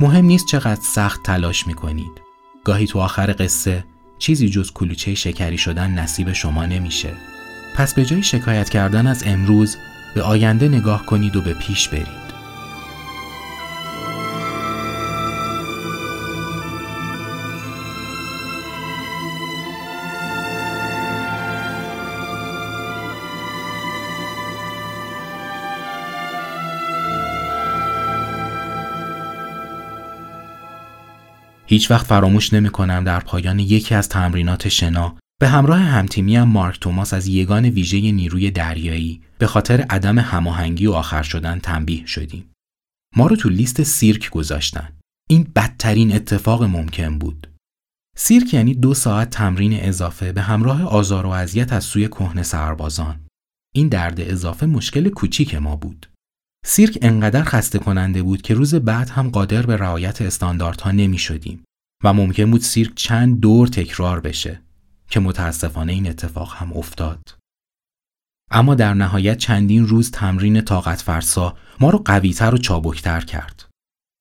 مهم 0.00 0.24
نیست 0.24 0.46
چقدر 0.46 0.80
سخت 0.80 1.22
تلاش 1.22 1.66
می‌کنید. 1.66 2.20
گاهی 2.64 2.86
تو 2.86 2.98
آخر 2.98 3.34
قصه 3.38 3.84
چیزی 4.18 4.48
جز 4.48 4.72
کلوچه 4.72 5.14
شکری 5.14 5.58
شدن 5.58 5.90
نصیب 5.90 6.32
شما 6.32 6.66
نمیشه. 6.66 7.12
پس 7.74 7.94
به 7.94 8.04
جای 8.04 8.22
شکایت 8.22 8.68
کردن 8.68 9.06
از 9.06 9.22
امروز 9.26 9.76
به 10.14 10.22
آینده 10.22 10.68
نگاه 10.68 11.06
کنید 11.06 11.36
و 11.36 11.40
به 11.40 11.54
پیش 11.54 11.88
برید. 11.88 12.25
هیچ 31.66 31.90
وقت 31.90 32.06
فراموش 32.06 32.52
نمی 32.52 32.70
کنم 32.70 33.04
در 33.04 33.20
پایان 33.20 33.58
یکی 33.58 33.94
از 33.94 34.08
تمرینات 34.08 34.68
شنا 34.68 35.16
به 35.40 35.48
همراه 35.48 35.78
همتیمیم 35.78 36.42
مارک 36.42 36.80
توماس 36.80 37.14
از 37.14 37.26
یگان 37.26 37.64
ویژه 37.64 38.00
نیروی 38.00 38.50
دریایی 38.50 39.22
به 39.38 39.46
خاطر 39.46 39.80
عدم 39.80 40.18
هماهنگی 40.18 40.86
و 40.86 40.92
آخر 40.92 41.22
شدن 41.22 41.58
تنبیه 41.58 42.06
شدیم. 42.06 42.50
ما 43.16 43.26
رو 43.26 43.36
تو 43.36 43.48
لیست 43.48 43.82
سیرک 43.82 44.30
گذاشتن. 44.30 44.92
این 45.28 45.52
بدترین 45.56 46.14
اتفاق 46.14 46.62
ممکن 46.62 47.18
بود. 47.18 47.50
سیرک 48.16 48.54
یعنی 48.54 48.74
دو 48.74 48.94
ساعت 48.94 49.30
تمرین 49.30 49.80
اضافه 49.80 50.32
به 50.32 50.42
همراه 50.42 50.82
آزار 50.82 51.26
و 51.26 51.30
اذیت 51.30 51.72
از 51.72 51.84
سوی 51.84 52.08
کهنه 52.08 52.42
سربازان. 52.42 53.20
این 53.74 53.88
درد 53.88 54.20
اضافه 54.20 54.66
مشکل 54.66 55.08
کوچیک 55.08 55.54
ما 55.54 55.76
بود. 55.76 56.06
سیرک 56.68 56.98
انقدر 57.02 57.42
خسته 57.42 57.78
کننده 57.78 58.22
بود 58.22 58.42
که 58.42 58.54
روز 58.54 58.74
بعد 58.74 59.08
هم 59.08 59.30
قادر 59.30 59.66
به 59.66 59.76
رعایت 59.76 60.22
استانداردها 60.22 60.90
نمی 60.90 61.18
شدیم 61.18 61.64
و 62.04 62.12
ممکن 62.12 62.50
بود 62.50 62.60
سیرک 62.60 62.94
چند 62.94 63.40
دور 63.40 63.68
تکرار 63.68 64.20
بشه 64.20 64.62
که 65.08 65.20
متاسفانه 65.20 65.92
این 65.92 66.08
اتفاق 66.08 66.54
هم 66.54 66.72
افتاد. 66.72 67.20
اما 68.50 68.74
در 68.74 68.94
نهایت 68.94 69.38
چندین 69.38 69.88
روز 69.88 70.10
تمرین 70.10 70.60
طاقت 70.60 71.00
فرسا 71.00 71.56
ما 71.80 71.90
رو 71.90 71.98
قویتر 72.04 72.54
و 72.54 72.58
چابکتر 72.58 73.20
کرد. 73.20 73.68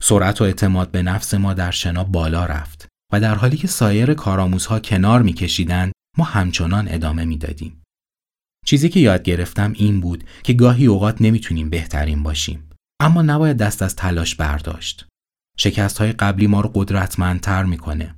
سرعت 0.04 0.42
و 0.42 0.44
اعتماد 0.44 0.92
به 0.92 1.04
نفس 1.04 1.34
ما 1.34 1.54
در 1.54 1.72
شنا 1.72 2.04
بالا 2.04 2.46
رفت 2.46 2.88
و 3.14 3.20
در 3.20 3.36
حالی 3.36 3.58
که 3.58 3.68
سایر 3.68 4.14
کارآموزها 4.14 4.80
کنار 4.80 5.22
میکشیدند 5.22 5.92
ما 6.18 6.25
همچنان 6.25 6.88
ادامه 6.90 7.25
می‌دادیم. 7.25 7.82
چیزی 8.65 8.89
که 8.89 9.00
یاد 9.00 9.24
گرفتم 9.24 9.74
این 9.75 10.01
بود 10.01 10.24
که 10.43 10.53
گاهی 10.53 10.86
اوقات 10.86 11.22
نمی‌تونیم 11.22 11.69
بهترین 11.69 12.24
باشیم. 12.24 12.69
اما 13.00 13.22
نباید 13.22 13.57
دست 13.57 13.81
از 13.81 13.95
تلاش 13.95 14.36
برداشت. 14.36 15.05
شکست 15.57 15.98
های 15.98 16.12
قبلی 16.12 16.48
ما 16.48 16.62
رو 16.62 16.72
قدرتمندتر 16.74 17.63
می‌کنه. 17.63 18.15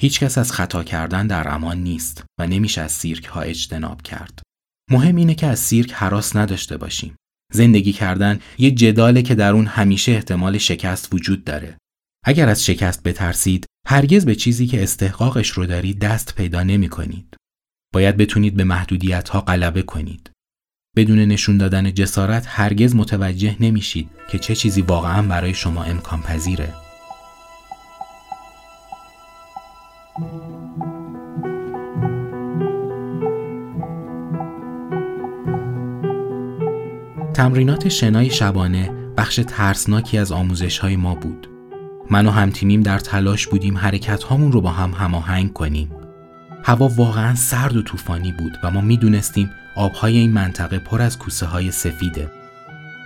هیچ 0.00 0.20
کس 0.20 0.38
از 0.38 0.52
خطا 0.52 0.84
کردن 0.84 1.26
در 1.26 1.54
امان 1.54 1.78
نیست 1.78 2.24
و 2.40 2.46
نمیشه 2.46 2.80
از 2.80 2.92
سیرک 2.92 3.24
ها 3.24 3.40
اجتناب 3.40 4.02
کرد. 4.02 4.42
مهم 4.90 5.16
اینه 5.16 5.34
که 5.34 5.46
از 5.46 5.58
سیرک 5.58 5.92
حراس 5.92 6.36
نداشته 6.36 6.76
باشیم. 6.76 7.16
زندگی 7.52 7.92
کردن 7.92 8.40
یه 8.58 8.70
جداله 8.70 9.22
که 9.22 9.34
در 9.34 9.52
اون 9.52 9.66
همیشه 9.66 10.12
احتمال 10.12 10.58
شکست 10.58 11.14
وجود 11.14 11.44
داره. 11.44 11.76
اگر 12.24 12.48
از 12.48 12.64
شکست 12.64 13.02
بترسید 13.02 13.66
هرگز 13.88 14.24
به 14.24 14.34
چیزی 14.34 14.66
که 14.66 14.82
استحقاقش 14.82 15.48
رو 15.48 15.66
دارید 15.66 15.98
دست 15.98 16.34
پیدا 16.34 16.62
نمی 16.62 16.88
کنید. 16.88 17.36
باید 17.92 18.16
بتونید 18.16 18.56
به 18.56 18.64
محدودیت 18.64 19.28
ها 19.28 19.40
غلبه 19.40 19.82
کنید. 19.82 20.30
بدون 20.96 21.18
نشون 21.18 21.58
دادن 21.58 21.94
جسارت 21.94 22.46
هرگز 22.48 22.94
متوجه 22.94 23.56
نمیشید 23.60 24.08
که 24.30 24.38
چه 24.38 24.54
چیزی 24.54 24.82
واقعا 24.82 25.22
برای 25.22 25.54
شما 25.54 25.84
امکان 25.84 26.20
پذیره. 26.22 26.74
تمرینات 37.34 37.88
شنای 37.88 38.30
شبانه 38.30 38.90
بخش 39.16 39.40
ترسناکی 39.46 40.18
از 40.18 40.32
آموزش 40.32 40.78
های 40.78 40.96
ما 40.96 41.14
بود. 41.14 41.48
من 42.10 42.26
و 42.26 42.30
همتیمیم 42.30 42.82
در 42.82 42.98
تلاش 42.98 43.46
بودیم 43.46 43.78
حرکت 43.78 44.22
هامون 44.22 44.52
رو 44.52 44.60
با 44.60 44.70
هم 44.70 44.90
هماهنگ 44.90 45.52
کنیم. 45.52 46.01
هوا 46.64 46.88
واقعا 46.88 47.34
سرد 47.34 47.76
و 47.76 47.82
طوفانی 47.82 48.32
بود 48.32 48.58
و 48.62 48.70
ما 48.70 48.80
می‌دونستیم 48.80 49.50
آبهای 49.74 50.16
این 50.16 50.32
منطقه 50.32 50.78
پر 50.78 51.02
از 51.02 51.18
کوسه 51.18 51.46
های 51.46 51.70
سفیده. 51.70 52.30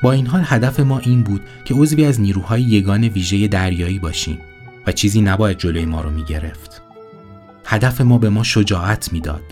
با 0.02 0.12
این 0.12 0.26
حال 0.26 0.42
هدف 0.44 0.80
ما 0.80 0.98
این 0.98 1.22
بود 1.22 1.40
که 1.64 1.74
عضوی 1.74 2.04
از 2.04 2.20
نیروهای 2.20 2.62
یگان 2.62 3.04
ویژه 3.04 3.48
دریایی 3.48 3.98
باشیم 3.98 4.38
و 4.86 4.92
چیزی 4.92 5.20
نباید 5.20 5.58
جلوی 5.58 5.84
ما 5.84 6.00
رو 6.00 6.10
می‌گرفت. 6.10 6.82
هدف 7.64 8.00
ما 8.00 8.18
به 8.18 8.28
ما 8.28 8.42
شجاعت 8.42 9.12
می‌داد. 9.12 9.42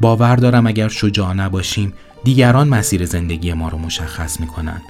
باور 0.00 0.36
دارم 0.36 0.66
اگر 0.66 0.88
شجاع 0.88 1.32
نباشیم 1.32 1.92
دیگران 2.24 2.68
مسیر 2.68 3.04
زندگی 3.04 3.52
ما 3.52 3.68
رو 3.68 3.78
مشخص 3.78 4.40
می‌کنن. 4.40 4.82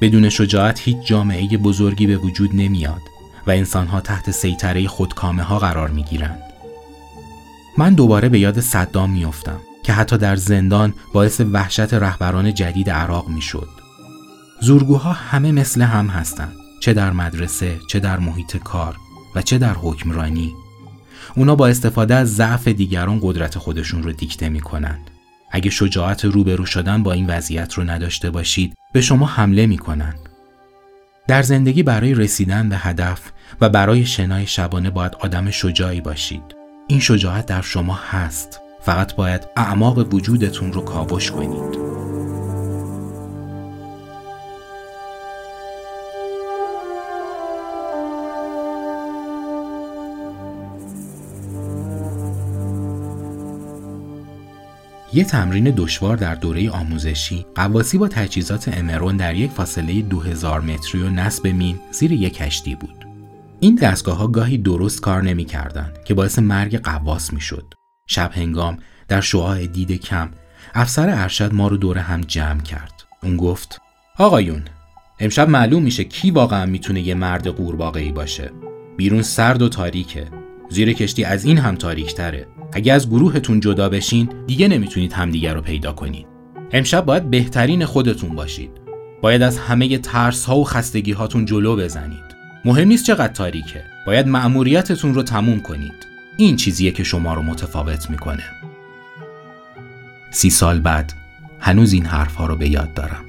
بدون 0.00 0.28
شجاعت 0.28 0.80
هیچ 0.80 0.96
جامعه 1.06 1.56
بزرگی 1.56 2.06
به 2.06 2.16
وجود 2.16 2.50
نمیاد 2.54 3.02
و 3.46 3.50
انسانها 3.50 4.00
تحت 4.00 4.30
سیطره 4.30 4.88
خودکامه 4.88 5.42
ها 5.42 5.58
قرار 5.58 5.88
می 5.88 6.02
گیرند. 6.02 6.42
من 7.78 7.94
دوباره 7.94 8.28
به 8.28 8.38
یاد 8.38 8.60
صدام 8.60 9.10
میافتم 9.10 9.60
که 9.84 9.92
حتی 9.92 10.18
در 10.18 10.36
زندان 10.36 10.94
باعث 11.12 11.40
وحشت 11.40 11.94
رهبران 11.94 12.54
جدید 12.54 12.90
عراق 12.90 13.28
می‌شد. 13.28 13.68
زورگوها 14.60 15.12
همه 15.12 15.52
مثل 15.52 15.82
هم 15.82 16.06
هستند 16.06 16.52
چه 16.80 16.92
در 16.92 17.10
مدرسه 17.10 17.78
چه 17.88 18.00
در 18.00 18.18
محیط 18.18 18.56
کار 18.56 18.96
و 19.34 19.42
چه 19.42 19.58
در 19.58 19.72
حکمرانی 19.72 20.54
اونا 21.36 21.56
با 21.56 21.66
استفاده 21.68 22.14
از 22.14 22.36
ضعف 22.36 22.68
دیگران 22.68 23.18
قدرت 23.22 23.58
خودشون 23.58 24.02
رو 24.02 24.12
دیکته 24.12 24.48
می‌کنند 24.48 25.10
اگه 25.50 25.70
شجاعت 25.70 26.24
روبرو 26.24 26.66
شدن 26.66 27.02
با 27.02 27.12
این 27.12 27.26
وضعیت 27.26 27.74
رو 27.74 27.84
نداشته 27.84 28.30
باشید 28.30 28.74
به 28.92 29.00
شما 29.00 29.26
حمله 29.26 29.66
می‌کنند 29.66 30.18
در 31.28 31.42
زندگی 31.42 31.82
برای 31.82 32.14
رسیدن 32.14 32.68
به 32.68 32.76
هدف 32.76 33.20
و 33.60 33.68
برای 33.68 34.06
شنای 34.06 34.46
شبانه 34.46 34.90
باید 34.90 35.14
آدم 35.20 35.50
شجاعی 35.50 36.00
باشید. 36.00 36.57
این 36.90 37.00
شجاعت 37.00 37.46
در 37.46 37.62
شما 37.62 37.94
هست. 37.94 38.60
فقط 38.80 39.14
باید 39.14 39.46
اعماق 39.56 40.14
وجودتون 40.14 40.72
رو 40.72 40.80
کاوش 40.80 41.30
کنید. 41.30 41.78
یه 55.12 55.24
تمرین 55.24 55.64
دشوار 55.76 56.16
در 56.16 56.34
دوره 56.34 56.70
آموزشی 56.70 57.46
قواسی 57.54 57.98
با 57.98 58.08
تجهیزات 58.08 58.68
امرون 58.78 59.16
در 59.16 59.34
یک 59.34 59.50
فاصله 59.50 60.02
2000 60.02 60.60
متری 60.60 61.02
و 61.02 61.10
نصب 61.10 61.46
مین 61.46 61.80
زیر 61.90 62.12
یک 62.12 62.34
کشتی 62.34 62.74
بود. 62.74 63.07
این 63.60 63.74
دستگاه 63.74 64.16
ها 64.16 64.26
گاهی 64.26 64.58
درست 64.58 65.00
کار 65.00 65.22
نمی 65.22 65.44
کردن 65.44 65.92
که 66.04 66.14
باعث 66.14 66.38
مرگ 66.38 66.76
قواس 66.76 67.32
می 67.32 67.40
شد. 67.40 67.74
شب 68.06 68.30
هنگام 68.34 68.78
در 69.08 69.20
شعاع 69.20 69.66
دید 69.66 69.92
کم 69.92 70.30
افسر 70.74 71.10
ارشد 71.10 71.54
ما 71.54 71.68
رو 71.68 71.76
دور 71.76 71.98
هم 71.98 72.20
جمع 72.20 72.60
کرد. 72.60 72.92
اون 73.22 73.36
گفت 73.36 73.80
آقایون 74.18 74.62
امشب 75.20 75.48
معلوم 75.48 75.82
میشه 75.82 76.04
کی 76.04 76.30
واقعا 76.30 76.66
می‌تونه 76.66 77.00
یه 77.00 77.14
مرد 77.14 77.46
قورباغه‌ای 77.46 78.12
باشه. 78.12 78.50
بیرون 78.96 79.22
سرد 79.22 79.62
و 79.62 79.68
تاریکه. 79.68 80.26
زیر 80.70 80.92
کشتی 80.92 81.24
از 81.24 81.44
این 81.44 81.58
هم 81.58 81.74
تاریکتره. 81.74 82.46
اگه 82.72 82.92
از 82.92 83.10
گروهتون 83.10 83.60
جدا 83.60 83.88
بشین 83.88 84.28
دیگه 84.46 84.68
نمی‌تونید 84.68 85.12
همدیگه 85.12 85.52
رو 85.52 85.60
پیدا 85.60 85.92
کنید. 85.92 86.26
امشب 86.72 87.04
باید 87.04 87.30
بهترین 87.30 87.84
خودتون 87.84 88.34
باشید. 88.34 88.70
باید 89.22 89.42
از 89.42 89.58
همه 89.58 89.98
ترس 89.98 90.44
ها 90.44 90.56
و 90.56 90.64
خستگی 90.64 91.12
هاتون 91.12 91.44
جلو 91.44 91.76
بزنید. 91.76 92.37
مهم 92.64 92.88
نیست 92.88 93.04
چقدر 93.04 93.32
تاریکه. 93.32 93.84
باید 94.06 94.28
مأموریتتون 94.28 95.14
رو 95.14 95.22
تموم 95.22 95.60
کنید. 95.60 96.06
این 96.36 96.56
چیزیه 96.56 96.90
که 96.90 97.04
شما 97.04 97.34
رو 97.34 97.42
متفاوت 97.42 98.10
می‌کنه. 98.10 98.44
سی 100.30 100.50
سال 100.50 100.80
بعد 100.80 101.12
هنوز 101.60 101.92
این 101.92 102.06
حرف 102.06 102.34
ها 102.34 102.46
رو 102.46 102.56
به 102.56 102.68
یاد 102.68 102.94
دارم. 102.94 103.24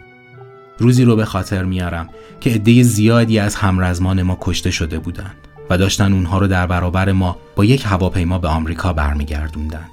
روزی 0.78 1.04
رو 1.04 1.15
به 1.15 1.26
خاطر 1.26 1.63
میارم 1.63 2.10
که 2.42 2.50
عده 2.50 2.84
زیادی 2.84 3.39
از 3.39 3.56
همرزمان 3.56 4.22
ما 4.22 4.38
کشته 4.42 4.72
شده 4.72 5.00
بودند. 5.00 5.36
و 5.70 5.78
داشتن 5.78 6.13
اونها 6.13 6.38
رو 6.38 6.48
در 6.48 6.68
برابر 6.68 7.12
ما 7.12 7.38
با 7.56 7.65
یک 7.65 7.86
هواپیما 7.86 8.39
به 8.39 8.48
آمریکا 8.48 8.94
برمیگردوندن. 8.94 9.86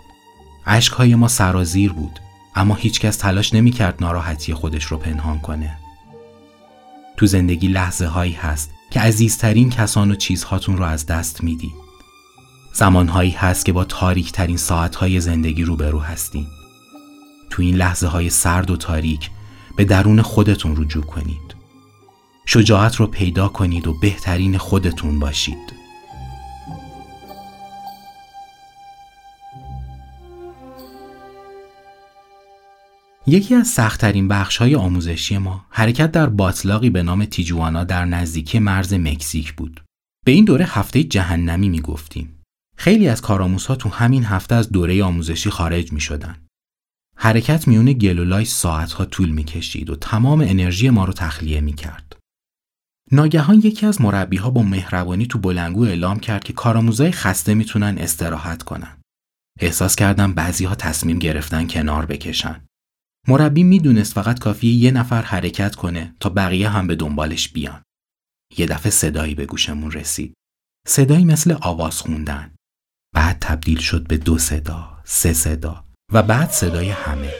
اشکهای 0.66 1.14
ما 1.14 1.28
سرازیر 1.28 1.92
بود 1.92 2.20
اما 2.54 2.74
هیچکس 2.74 3.16
تلاش 3.16 3.54
نمی‌کرد 3.54 3.94
ناراحتی 4.00 4.54
خودش 4.54 4.84
رو 4.84 4.96
پنهان 4.96 5.38
کنه. 5.38 5.78
تو 7.16 7.26
زندگی 7.26 7.68
لحظه 7.68 8.06
هایی 8.06 8.32
هست 8.32 8.70
که 8.90 9.00
عزیزترین 9.00 9.70
کسان 9.70 10.10
و 10.10 10.14
چیزهاتون 10.14 10.76
رو 10.76 10.84
از 10.84 11.06
دست 11.06 11.44
می‌دید. 11.44 11.86
زمانهایی 12.72 13.30
هست 13.30 13.64
که 13.64 13.72
با 13.72 13.84
تاریک 13.84 14.32
ترین 14.32 14.56
ساعتهای 14.56 15.20
زندگی 15.20 15.62
روبرو 15.62 16.00
هستیم. 16.00 16.46
تو 17.50 17.62
این 17.62 17.74
لحظه 17.74 18.06
های 18.06 18.30
سرد 18.30 18.70
و 18.70 18.76
تاریک 18.76 19.30
به 19.76 19.84
درون 19.84 20.22
خودتون 20.22 20.76
رجوع 20.76 21.04
کنید. 21.04 21.56
شجاعت 22.46 22.96
رو 22.96 23.06
پیدا 23.06 23.48
کنید 23.48 23.86
و 23.86 23.94
بهترین 24.00 24.58
خودتون 24.58 25.18
باشید. 25.18 25.75
یکی 33.28 33.54
از 33.54 33.68
سختترین 33.68 34.28
بخش 34.28 34.56
های 34.56 34.74
آموزشی 34.74 35.38
ما 35.38 35.66
حرکت 35.70 36.12
در 36.12 36.26
باطلاقی 36.26 36.90
به 36.90 37.02
نام 37.02 37.24
تیجوانا 37.24 37.84
در 37.84 38.04
نزدیکی 38.04 38.58
مرز 38.58 38.94
مکزیک 38.94 39.52
بود. 39.52 39.84
به 40.24 40.32
این 40.32 40.44
دوره 40.44 40.64
هفته 40.64 41.04
جهنمی 41.04 41.68
می 41.68 41.80
گفتیم. 41.80 42.42
خیلی 42.76 43.08
از 43.08 43.22
کارآموزها 43.22 43.74
تو 43.74 43.88
همین 43.88 44.24
هفته 44.24 44.54
از 44.54 44.72
دوره 44.72 45.04
آموزشی 45.04 45.50
خارج 45.50 45.92
می 45.92 46.00
شدن. 46.00 46.36
حرکت 47.16 47.68
میون 47.68 47.92
گلولای 47.92 48.44
ساعت 48.44 48.92
ها 48.92 49.04
طول 49.04 49.28
می 49.28 49.44
کشید 49.44 49.90
و 49.90 49.96
تمام 49.96 50.40
انرژی 50.40 50.90
ما 50.90 51.04
رو 51.04 51.12
تخلیه 51.12 51.60
می 51.60 51.72
کرد. 51.72 52.16
ناگهان 53.12 53.56
یکی 53.56 53.86
از 53.86 54.00
مربی 54.00 54.36
ها 54.36 54.50
با 54.50 54.62
مهربانی 54.62 55.26
تو 55.26 55.38
بلنگو 55.38 55.84
اعلام 55.84 56.20
کرد 56.20 56.44
که 56.44 56.52
کارآموزای 56.52 57.12
خسته 57.12 57.54
می‌تونن 57.54 57.98
استراحت 57.98 58.62
کنن. 58.62 58.96
احساس 59.60 59.96
کردم 59.96 60.34
بعضی 60.34 60.64
ها 60.64 60.74
تصمیم 60.74 61.18
گرفتن 61.18 61.66
کنار 61.66 62.06
بکشن. 62.06 62.65
مربی 63.28 63.62
می‌دونست 63.62 64.12
فقط 64.12 64.38
کافیه 64.38 64.72
یه 64.74 64.90
نفر 64.90 65.22
حرکت 65.22 65.74
کنه 65.74 66.14
تا 66.20 66.28
بقیه 66.28 66.68
هم 66.68 66.86
به 66.86 66.96
دنبالش 66.96 67.48
بیان. 67.48 67.82
یه 68.58 68.66
دفعه 68.66 68.90
صدایی 68.90 69.34
به 69.34 69.46
گوشمون 69.46 69.92
رسید. 69.92 70.34
صدایی 70.88 71.24
مثل 71.24 71.56
آواز 71.60 72.00
خوندن. 72.00 72.54
بعد 73.14 73.38
تبدیل 73.40 73.78
شد 73.78 74.06
به 74.08 74.16
دو 74.16 74.38
صدا، 74.38 74.98
سه 75.04 75.32
صدا 75.32 75.84
و 76.12 76.22
بعد 76.22 76.50
صدای 76.50 76.90
همه. 76.90 77.32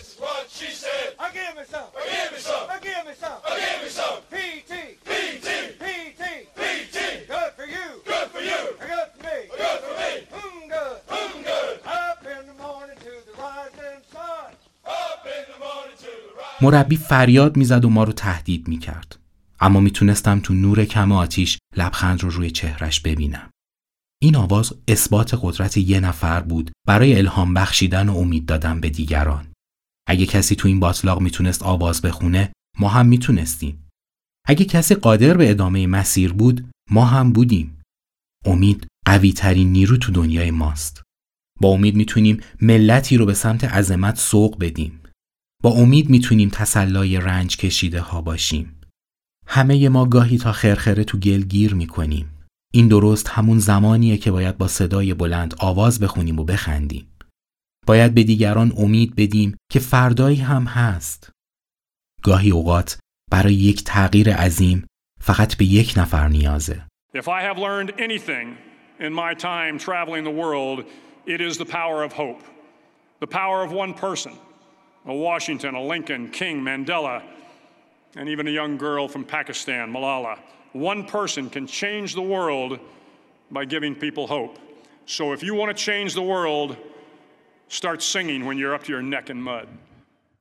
مربی 16.63 16.97
فریاد 16.97 17.57
می‌زد 17.57 17.85
و 17.85 17.91
ما 17.91 18.05
رو 18.05 18.13
تهدید 18.13 18.69
می‌کرد. 18.69 19.19
اما 19.61 19.81
می‌تونستم 19.81 20.41
تو 20.41 20.55
نور 20.55 20.85
کم 20.85 21.13
آتیش 21.13 21.59
لبخند 21.77 22.23
رو 22.23 22.31
روی 22.31 22.51
چهرش 22.51 23.01
ببینم. 23.01 23.51
این 24.23 24.37
آواز 24.37 24.75
اثبات 24.89 25.39
قدرت 25.43 25.77
یه 25.77 26.01
نفر 26.01 26.41
بود 26.41 26.71
برای 26.87 27.19
الهام 27.19 27.55
بخشیدن 27.55 28.09
و 28.09 28.17
امید 28.17 28.47
دادن 28.47 28.81
به 28.81 28.91
دیگران. 28.91 29.47
اگه 30.09 30.27
کسی 30.27 30.55
تو 30.55 30.69
این 30.69 30.81
باطلاق 30.81 31.21
می‌تونست 31.21 31.63
آواز 31.63 32.03
بخونه 32.03 32.53
ما 32.79 32.89
هم 32.89 33.07
می‌تونستیم. 33.07 33.89
اگه 34.47 34.65
کسی 34.65 34.95
قادر 34.95 35.37
به 35.37 35.51
ادامه 35.51 35.87
مسیر 35.87 36.33
بود 36.33 36.71
ما 36.91 37.05
هم 37.05 37.33
بودیم. 37.33 37.81
امید 38.45 38.87
قوی 39.07 39.33
ترین 39.33 39.73
نیرو 39.73 39.97
تو 39.97 40.13
دنیای 40.13 40.51
ماست. 40.51 41.03
با 41.61 41.69
امید 41.69 41.97
می‌تونیم 41.97 42.41
ملتی 42.61 43.17
رو 43.17 43.27
به 43.27 43.35
سمت 43.35 43.65
عظمت 43.65 44.19
سوق 44.19 44.59
بدیم. 44.59 45.01
با 45.63 45.71
امید 45.71 46.11
می‌تونیم 46.11 46.49
تسلای 46.49 47.17
رنج 47.17 47.57
کشیده 47.57 48.01
ها 48.01 48.23
باشیم. 48.23 48.81
همه 49.47 49.89
ما 49.89 50.07
گاهی 50.07 50.39
تا 50.39 50.53
خرخره 50.53 51.05
تو 51.05 51.19
گل 51.19 51.43
گیر 51.43 51.75
می‌کنیم. 51.75 52.31
این 52.73 52.89
درست 52.89 53.29
همون 53.29 53.59
زمانیه 53.59 54.17
که 54.17 54.31
باید 54.31 54.59
با 54.59 54.69
صدای 54.69 55.15
بلند 55.15 55.55
آواز 55.59 56.01
بخونیم 56.01 56.39
و 56.39 56.45
بخندیم. 56.45 57.07
باید 57.87 58.15
به 58.15 58.23
دیگران 58.23 58.73
امید 58.77 59.15
بدیم 59.17 59.57
که 59.73 59.81
فردایی 59.81 60.37
هم 60.37 60.65
هست. 60.65 61.31
گاهی 62.23 62.51
اوقات 62.51 62.99
برای 63.31 63.55
یک 63.55 63.85
تغییر 63.85 64.35
عظیم 64.35 64.87
فقط 65.21 65.57
به 65.57 65.65
یک 65.65 65.95
نفر 65.97 66.29
نیازه. 66.29 66.87
If 67.15 67.29
I 67.29 67.43
have 67.43 67.59
learned 67.59 67.91
anything 67.99 68.47
in 69.01 69.13
my 69.13 69.35
time 69.35 69.79
traveling 69.79 70.25
the 70.25 70.37
world, 70.43 70.85
it 71.27 71.41
is 71.41 71.59
the 71.59 71.71
power 71.79 71.99
of 72.07 72.13
hope. 72.13 72.43
The 73.21 73.31
power 73.41 73.59
of 73.67 73.73
one 73.73 73.95
person. 73.95 74.33
A 75.07 75.15
Washington, 75.15 75.75
a 75.75 75.83
Lincoln, 75.83 76.31
King, 76.31 76.61
Mandela, 76.63 77.23
and 78.17 78.29
even 78.29 78.49
a 78.49 78.51
young 78.51 78.77
girl 78.77 79.09
from 79.09 79.25
Pakistan, 79.25 79.93
Malala, 79.93 80.39
one 80.73 81.05
person 81.05 81.49
can 81.49 81.67
change 81.67 82.15
the 82.15 82.27
world 82.35 82.79
by 83.51 83.65
giving 83.65 83.95
people 83.95 84.27
hope. 84.27 84.59
So 85.07 85.33
if 85.33 85.43
you 85.43 85.55
want 85.55 85.77
to 85.77 85.85
change 85.89 86.15
the 86.15 86.23
world, 86.23 86.77
start 87.69 88.03
singing 88.03 88.45
when 88.47 88.59
you're 88.59 88.75
up 88.75 88.85
to 88.85 88.93
your 88.93 89.03
neck 89.03 89.31
in 89.31 89.41
mud. 89.43 89.69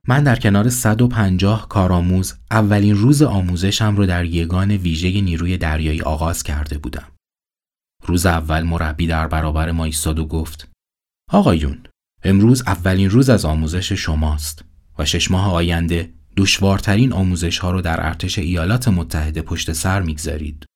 من 0.08 0.24
در 0.24 0.36
کنار 0.36 0.68
150 0.68 1.68
کارآموز 1.68 2.34
اولین 2.50 2.96
روز 2.96 3.22
آموزشم 3.22 3.96
رو 3.96 4.06
در 4.06 4.24
یگان 4.24 4.70
ویژه 4.70 5.20
نیروی 5.20 5.56
دریایی 5.56 6.02
آغاز 6.02 6.42
کرده 6.42 6.78
بودم. 6.78 7.12
روز 8.02 8.26
اول 8.26 8.62
مربی 8.62 9.06
در 9.06 9.28
برابر 9.28 9.70
ما 9.70 9.84
ایستاد 9.84 10.18
و 10.18 10.26
گفت 10.26 10.68
آقایون 11.32 11.86
امروز 12.28 12.62
اولین 12.66 13.10
روز 13.10 13.30
از 13.30 13.44
آموزش 13.44 13.92
شماست 13.92 14.64
و 14.98 15.04
شش 15.04 15.30
ماه 15.30 15.52
آینده 15.52 16.12
دشوارترین 16.36 17.12
آموزش 17.12 17.58
ها 17.58 17.70
رو 17.70 17.80
در 17.80 18.06
ارتش 18.06 18.38
ایالات 18.38 18.88
متحده 18.88 19.42
پشت 19.42 19.72
سر 19.72 20.02
می‌گذارید. 20.02 20.66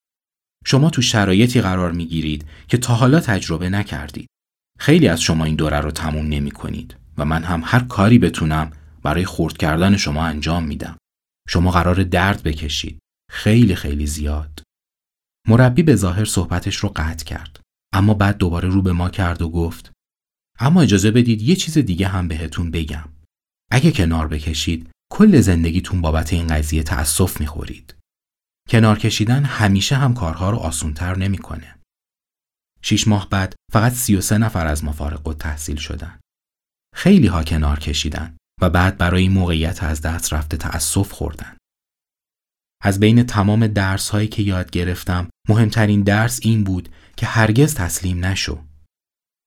شما 0.67 0.91
تو 0.91 1.03
شرایطی 1.03 1.61
قرار 1.61 1.93
می‌گیرید 1.93 2.47
که 2.69 2.79
تا 2.79 2.95
حالا 2.95 3.21
تجربه 3.21 3.71
نکردید. 3.71 4.27
خیلی 4.79 5.09
از 5.09 5.21
شما 5.21 5.45
این 5.45 5.57
دوره 5.57 5.81
رو 5.81 5.91
تموم 5.91 6.27
نمی 6.27 6.51
کنید 6.51 6.97
و 7.19 7.25
من 7.25 7.43
هم 7.43 7.63
هر 7.65 7.81
کاری 7.81 8.19
بتونم 8.19 8.71
برای 9.03 9.25
خورد 9.25 9.57
کردن 9.57 9.97
شما 9.97 10.25
انجام 10.25 10.65
میدم. 10.65 10.97
شما 11.49 11.71
قرار 11.71 12.03
درد 12.03 12.43
بکشید. 12.43 12.99
خیلی 13.31 13.75
خیلی 13.75 14.07
زیاد. 14.07 14.63
مربی 15.49 15.83
به 15.83 15.97
ظاهر 15.97 16.25
صحبتش 16.25 16.77
رو 16.77 16.93
قطع 16.97 17.25
کرد. 17.25 17.61
اما 17.95 18.15
بعد 18.15 18.37
دوباره 18.37 18.69
رو 18.69 18.83
به 18.83 18.93
ما 18.93 19.11
کرد 19.11 19.43
و 19.43 19.49
گفت 19.49 19.93
اما 20.61 20.83
اجازه 20.83 21.11
بدید 21.11 21.43
یه 21.43 21.57
چیز 21.57 21.79
دیگه 21.79 22.09
هم 22.09 22.29
بهتون 22.29 22.71
بگم. 22.71 23.09
اگه 23.71 23.93
کنار 23.93 24.29
بکشید 24.29 24.91
کل 25.13 25.41
زندگیتون 25.41 26.01
بابت 26.01 26.33
این 26.33 26.47
قضیه 26.47 26.83
تأسف 26.83 27.41
می‌خورید. 27.41 27.95
کنار 28.69 28.99
کشیدن 28.99 29.45
همیشه 29.45 29.97
هم 29.97 30.15
کارها 30.15 30.51
رو 30.51 30.57
آسونتر 30.57 31.19
نمی‌کنه. 31.19 31.77
شیش 32.83 33.09
ماه 33.09 33.29
بعد 33.29 33.55
فقط 33.73 33.93
33 33.93 34.39
نفر 34.39 34.67
از 34.67 34.85
ما 34.85 34.93
فارغ 34.93 35.37
تحصیل 35.37 35.77
شدن. 35.77 36.21
خیلی 36.95 37.27
ها 37.27 37.45
کنار 37.45 37.79
کشیدن 37.79 38.37
و 38.61 38.71
بعد 38.71 38.99
برای 38.99 39.23
این 39.23 39.33
موقعیت 39.33 39.83
از 39.83 40.01
دست 40.01 40.33
رفته 40.33 40.57
تأسف 40.57 41.13
خوردن. 41.13 41.57
از 42.83 43.01
بین 43.01 43.23
تمام 43.23 43.67
درس 43.67 44.09
هایی 44.09 44.29
که 44.29 44.43
یاد 44.43 44.71
گرفتم 44.71 45.29
مهمترین 45.49 46.03
درس 46.03 46.41
این 46.43 46.65
بود 46.65 46.89
که 47.17 47.27
هرگز 47.27 47.75
تسلیم 47.75 48.25
نشو. 48.25 48.70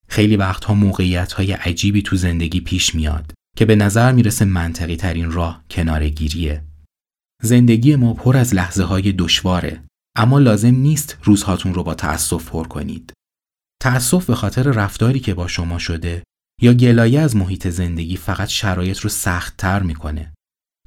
خیلی 0.08 0.38
وقتها 0.38 0.74
موقعیت 0.74 1.34
های 1.34 1.52
عجیبی 1.52 2.02
تو 2.02 2.16
زندگی 2.16 2.62
پیش 2.62 2.96
میاد 2.96 3.34
که 3.58 3.66
به 3.66 3.76
نظر 3.76 4.12
می‌رسه 4.12 4.46
منطقی 4.46 4.96
ترین 4.96 5.32
راه 5.32 5.64
کنارگیریه. 5.70 6.64
زندگی 7.42 7.96
ما 7.96 8.14
پر 8.14 8.38
از 8.38 8.54
لحظه 8.54 8.84
های 8.84 9.12
دشواره 9.12 9.84
اما 10.18 10.40
لازم 10.40 10.76
نیست 10.76 11.18
روزهاتون 11.24 11.74
رو 11.74 11.84
با 11.84 11.94
تأسف 11.94 12.50
پر 12.50 12.68
کنید. 12.68 13.14
تأسف 13.82 14.26
به 14.26 14.36
خاطر 14.36 14.64
رفتاری 14.64 15.20
که 15.20 15.34
با 15.34 15.48
شما 15.48 15.80
شده 15.80 16.24
یا 16.62 16.74
گلایه 16.74 17.20
از 17.20 17.36
محیط 17.36 17.68
زندگی 17.68 18.18
فقط 18.18 18.48
شرایط 18.48 19.00
رو 19.00 19.10
سخت 19.10 19.58
تر 19.58 19.84
می‌کنه. 19.84 20.34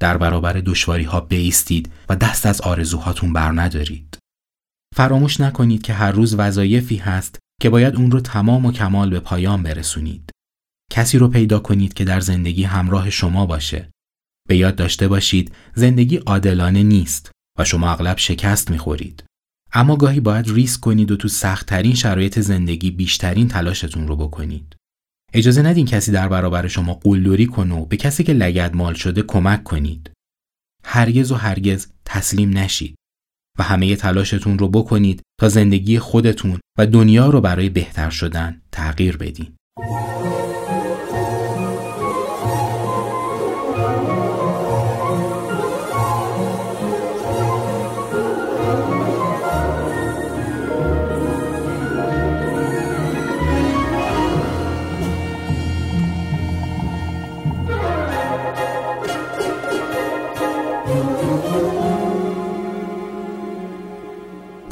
در 0.01 0.17
برابر 0.17 0.53
دشواری 0.53 1.03
ها 1.03 1.21
بیستید 1.21 1.91
و 2.09 2.15
دست 2.15 2.45
از 2.45 2.61
آرزوهاتون 2.61 3.33
بر 3.33 3.51
ندارید. 3.61 4.17
فراموش 4.95 5.39
نکنید 5.39 5.81
که 5.81 5.93
هر 5.93 6.11
روز 6.11 6.35
وظایفی 6.35 6.95
هست 6.95 7.39
که 7.61 7.69
باید 7.69 7.95
اون 7.95 8.11
رو 8.11 8.19
تمام 8.19 8.65
و 8.65 8.71
کمال 8.71 9.09
به 9.09 9.19
پایان 9.19 9.63
برسونید. 9.63 10.31
کسی 10.91 11.17
رو 11.17 11.27
پیدا 11.27 11.59
کنید 11.59 11.93
که 11.93 12.05
در 12.05 12.19
زندگی 12.19 12.63
همراه 12.63 13.09
شما 13.09 13.45
باشه. 13.45 13.89
به 14.47 14.57
یاد 14.57 14.75
داشته 14.75 15.07
باشید 15.07 15.51
زندگی 15.75 16.17
عادلانه 16.17 16.83
نیست 16.83 17.31
و 17.59 17.65
شما 17.65 17.91
اغلب 17.91 18.17
شکست 18.17 18.71
می‌خورید. 18.71 19.23
اما 19.73 19.95
گاهی 19.95 20.19
باید 20.19 20.49
ریسک 20.49 20.81
کنید 20.81 21.11
و 21.11 21.17
تو 21.17 21.27
سختترین 21.27 21.95
شرایط 21.95 22.39
زندگی 22.39 22.91
بیشترین 22.91 23.47
تلاشتون 23.47 24.07
رو 24.07 24.15
بکنید. 24.15 24.75
اجازه 25.33 25.61
ندین 25.61 25.85
کسی 25.85 26.11
در 26.11 26.27
برابر 26.27 26.67
شما 26.67 26.93
قلدری 26.93 27.45
کنه 27.45 27.75
و 27.75 27.85
به 27.85 27.97
کسی 27.97 28.23
که 28.23 28.33
لگد 28.33 28.75
مال 28.75 28.93
شده 28.93 29.21
کمک 29.21 29.63
کنید. 29.63 30.11
هرگز 30.83 31.31
و 31.31 31.35
هرگز 31.35 31.87
تسلیم 32.05 32.57
نشید 32.57 32.95
و 33.59 33.63
همه 33.63 33.95
تلاشتون 33.95 34.59
رو 34.59 34.67
بکنید 34.67 35.21
تا 35.39 35.49
زندگی 35.49 35.99
خودتون 35.99 36.59
و 36.77 36.87
دنیا 36.87 37.29
رو 37.29 37.41
برای 37.41 37.69
بهتر 37.69 38.09
شدن 38.09 38.61
تغییر 38.71 39.17
بدین. 39.17 39.47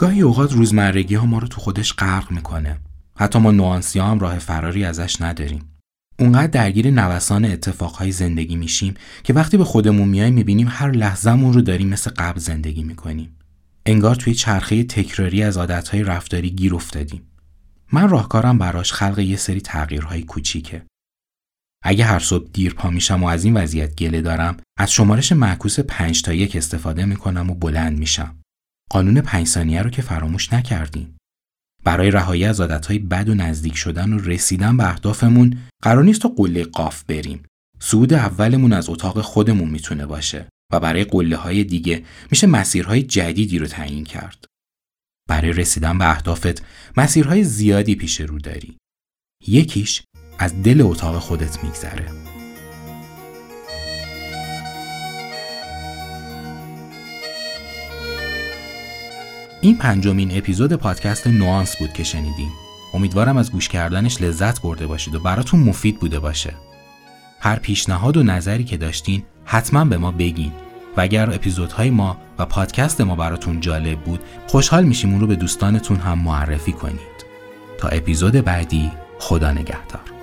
گاهی 0.06 0.22
اوقات 0.22 0.54
روزمرگی 0.54 1.16
ها 1.16 1.26
ما 1.26 1.40
رو 1.40 1.48
تو 1.48 1.62
خودش 1.62 1.94
غرق 1.94 2.32
می‌کنه. 2.32 2.78
حتی 3.18 3.40
ما 3.40 3.52
نوانسی 3.52 4.00
هم 4.00 4.20
راه 4.20 4.40
فراری 4.40 4.86
ازش 4.86 5.22
نداریم. 5.22 5.78
اونقدر 6.20 6.48
درگیر 6.48 6.92
نوسان 6.92 7.46
اتفاقهای 7.46 8.12
زندگی 8.12 8.56
میشیم 8.56 8.94
که 9.24 9.34
وقتی 9.34 9.58
به 9.58 9.64
خودمون 9.64 10.08
میایم 10.08 10.34
می‌بینیم 10.34 10.68
هر 10.70 10.92
لحظهمون 10.92 11.54
رو 11.54 11.62
داریم 11.62 11.88
مثل 11.88 12.12
قبل 12.18 12.40
زندگی 12.40 12.84
می‌کنیم. 12.84 13.36
انگار 13.86 14.16
توی 14.16 14.34
چرخه 14.34 14.84
تکراری 14.84 15.44
از 15.44 15.58
عادتهای 15.58 16.04
رفتاری 16.04 16.50
گیر 16.50 16.76
افتادیم. 16.76 17.22
من 17.92 18.10
راهکارم 18.10 18.58
براش 18.58 18.94
خلق 18.94 19.20
یه 19.20 19.38
سری 19.38 19.62
تغییرهای 19.62 20.24
کوچیکه. 20.24 20.86
اگه 21.84 22.06
هر 22.06 22.20
صبح 22.20 22.50
دیر 22.54 22.74
پا 22.74 22.90
میشم 22.90 23.24
و 23.24 23.28
از 23.28 23.44
این 23.44 23.58
وضعیت 23.58 23.96
گله 23.96 24.22
دارم 24.22 24.58
از 24.80 24.92
شمارش 24.92 25.32
معکوس 25.32 25.80
5 25.80 26.22
تا 26.22 26.34
یک 26.34 26.56
استفاده 26.56 27.06
می‌کنم 27.06 27.50
و 27.50 27.56
بلند 27.56 27.98
میشم. 27.98 28.36
قانون 28.90 29.22
پنج 29.22 29.48
ثانیه 29.48 29.82
رو 29.82 29.90
که 29.90 30.02
فراموش 30.02 30.54
نکردیم. 30.54 31.18
برای 31.84 32.12
رهایی 32.12 32.46
از 32.46 32.62
عادتهای 32.62 33.00
بد 33.00 33.30
و 33.30 33.36
نزدیک 33.36 33.76
شدن 33.78 34.14
و 34.14 34.20
رسیدن 34.20 34.78
به 34.78 34.90
اهدافمون 34.90 35.58
قرار 35.82 36.04
نیست 36.04 36.22
تا 36.22 36.30
قله 36.30 36.64
قاف 36.64 37.04
بریم. 37.04 37.44
سود 37.80 38.14
اولمون 38.14 38.74
از 38.74 38.90
اتاق 38.90 39.22
خودمون 39.22 39.70
می‌تونه 39.70 40.06
باشه 40.06 40.48
و 40.72 40.80
برای 40.80 41.04
قله 41.04 41.36
های 41.36 41.64
دیگه 41.64 42.04
میشه 42.32 42.48
مسیرهای 42.48 43.04
جدیدی 43.04 43.60
رو 43.60 43.68
تعیین 43.68 44.04
کرد. 44.04 44.46
برای 45.30 45.54
رسیدن 45.54 45.98
به 45.98 46.10
اهدافت 46.10 46.64
مسیرهای 46.98 47.44
زیادی 47.44 47.96
پیش 47.96 48.22
رو 48.22 48.40
داری. 48.40 48.78
یکیش 49.48 50.04
از 50.40 50.64
دل 50.64 50.82
اتاق 50.82 51.20
خودت 51.20 51.64
میگذره. 51.64 52.25
این 59.66 59.78
پنجمین 59.78 60.38
اپیزود 60.38 60.74
پادکست 60.74 61.28
نوانس 61.28 61.76
بود 61.78 61.94
که 61.94 62.04
شنیدیم. 62.04 62.52
امیدوارم 62.94 63.38
از 63.38 63.52
گوش 63.52 63.70
کردنش 63.70 64.22
لذت 64.22 64.62
برده 64.62 64.88
باشید 64.88 65.16
و 65.16 65.20
براتون 65.20 65.60
مفید 65.60 66.00
بوده 66.00 66.20
باشه. 66.20 66.54
هر 67.40 67.60
پیشنهاد 67.60 68.18
و 68.18 68.24
نظری 68.24 68.64
که 68.64 68.78
داشتین 68.78 69.24
حتما 69.46 69.86
به 69.86 69.98
ما 69.98 70.12
بگین 70.12 70.52
و 70.98 71.02
اگر 71.02 71.34
اپیزودهای 71.34 71.90
ما 71.90 72.18
و 72.40 72.46
پادکست 72.46 73.02
ما 73.02 73.16
براتون 73.16 73.60
جالب 73.60 74.00
بود 74.00 74.20
خوشحال 74.48 74.84
میشیم 74.84 75.12
اون 75.12 75.20
رو 75.20 75.28
به 75.28 75.36
دوستانتون 75.36 75.98
هم 75.98 76.20
معرفی 76.20 76.72
کنید. 76.72 77.26
تا 77.78 77.88
اپیزود 77.88 78.34
بعدی 78.34 78.92
خدا 79.20 79.52
نگهدار. 79.52 80.15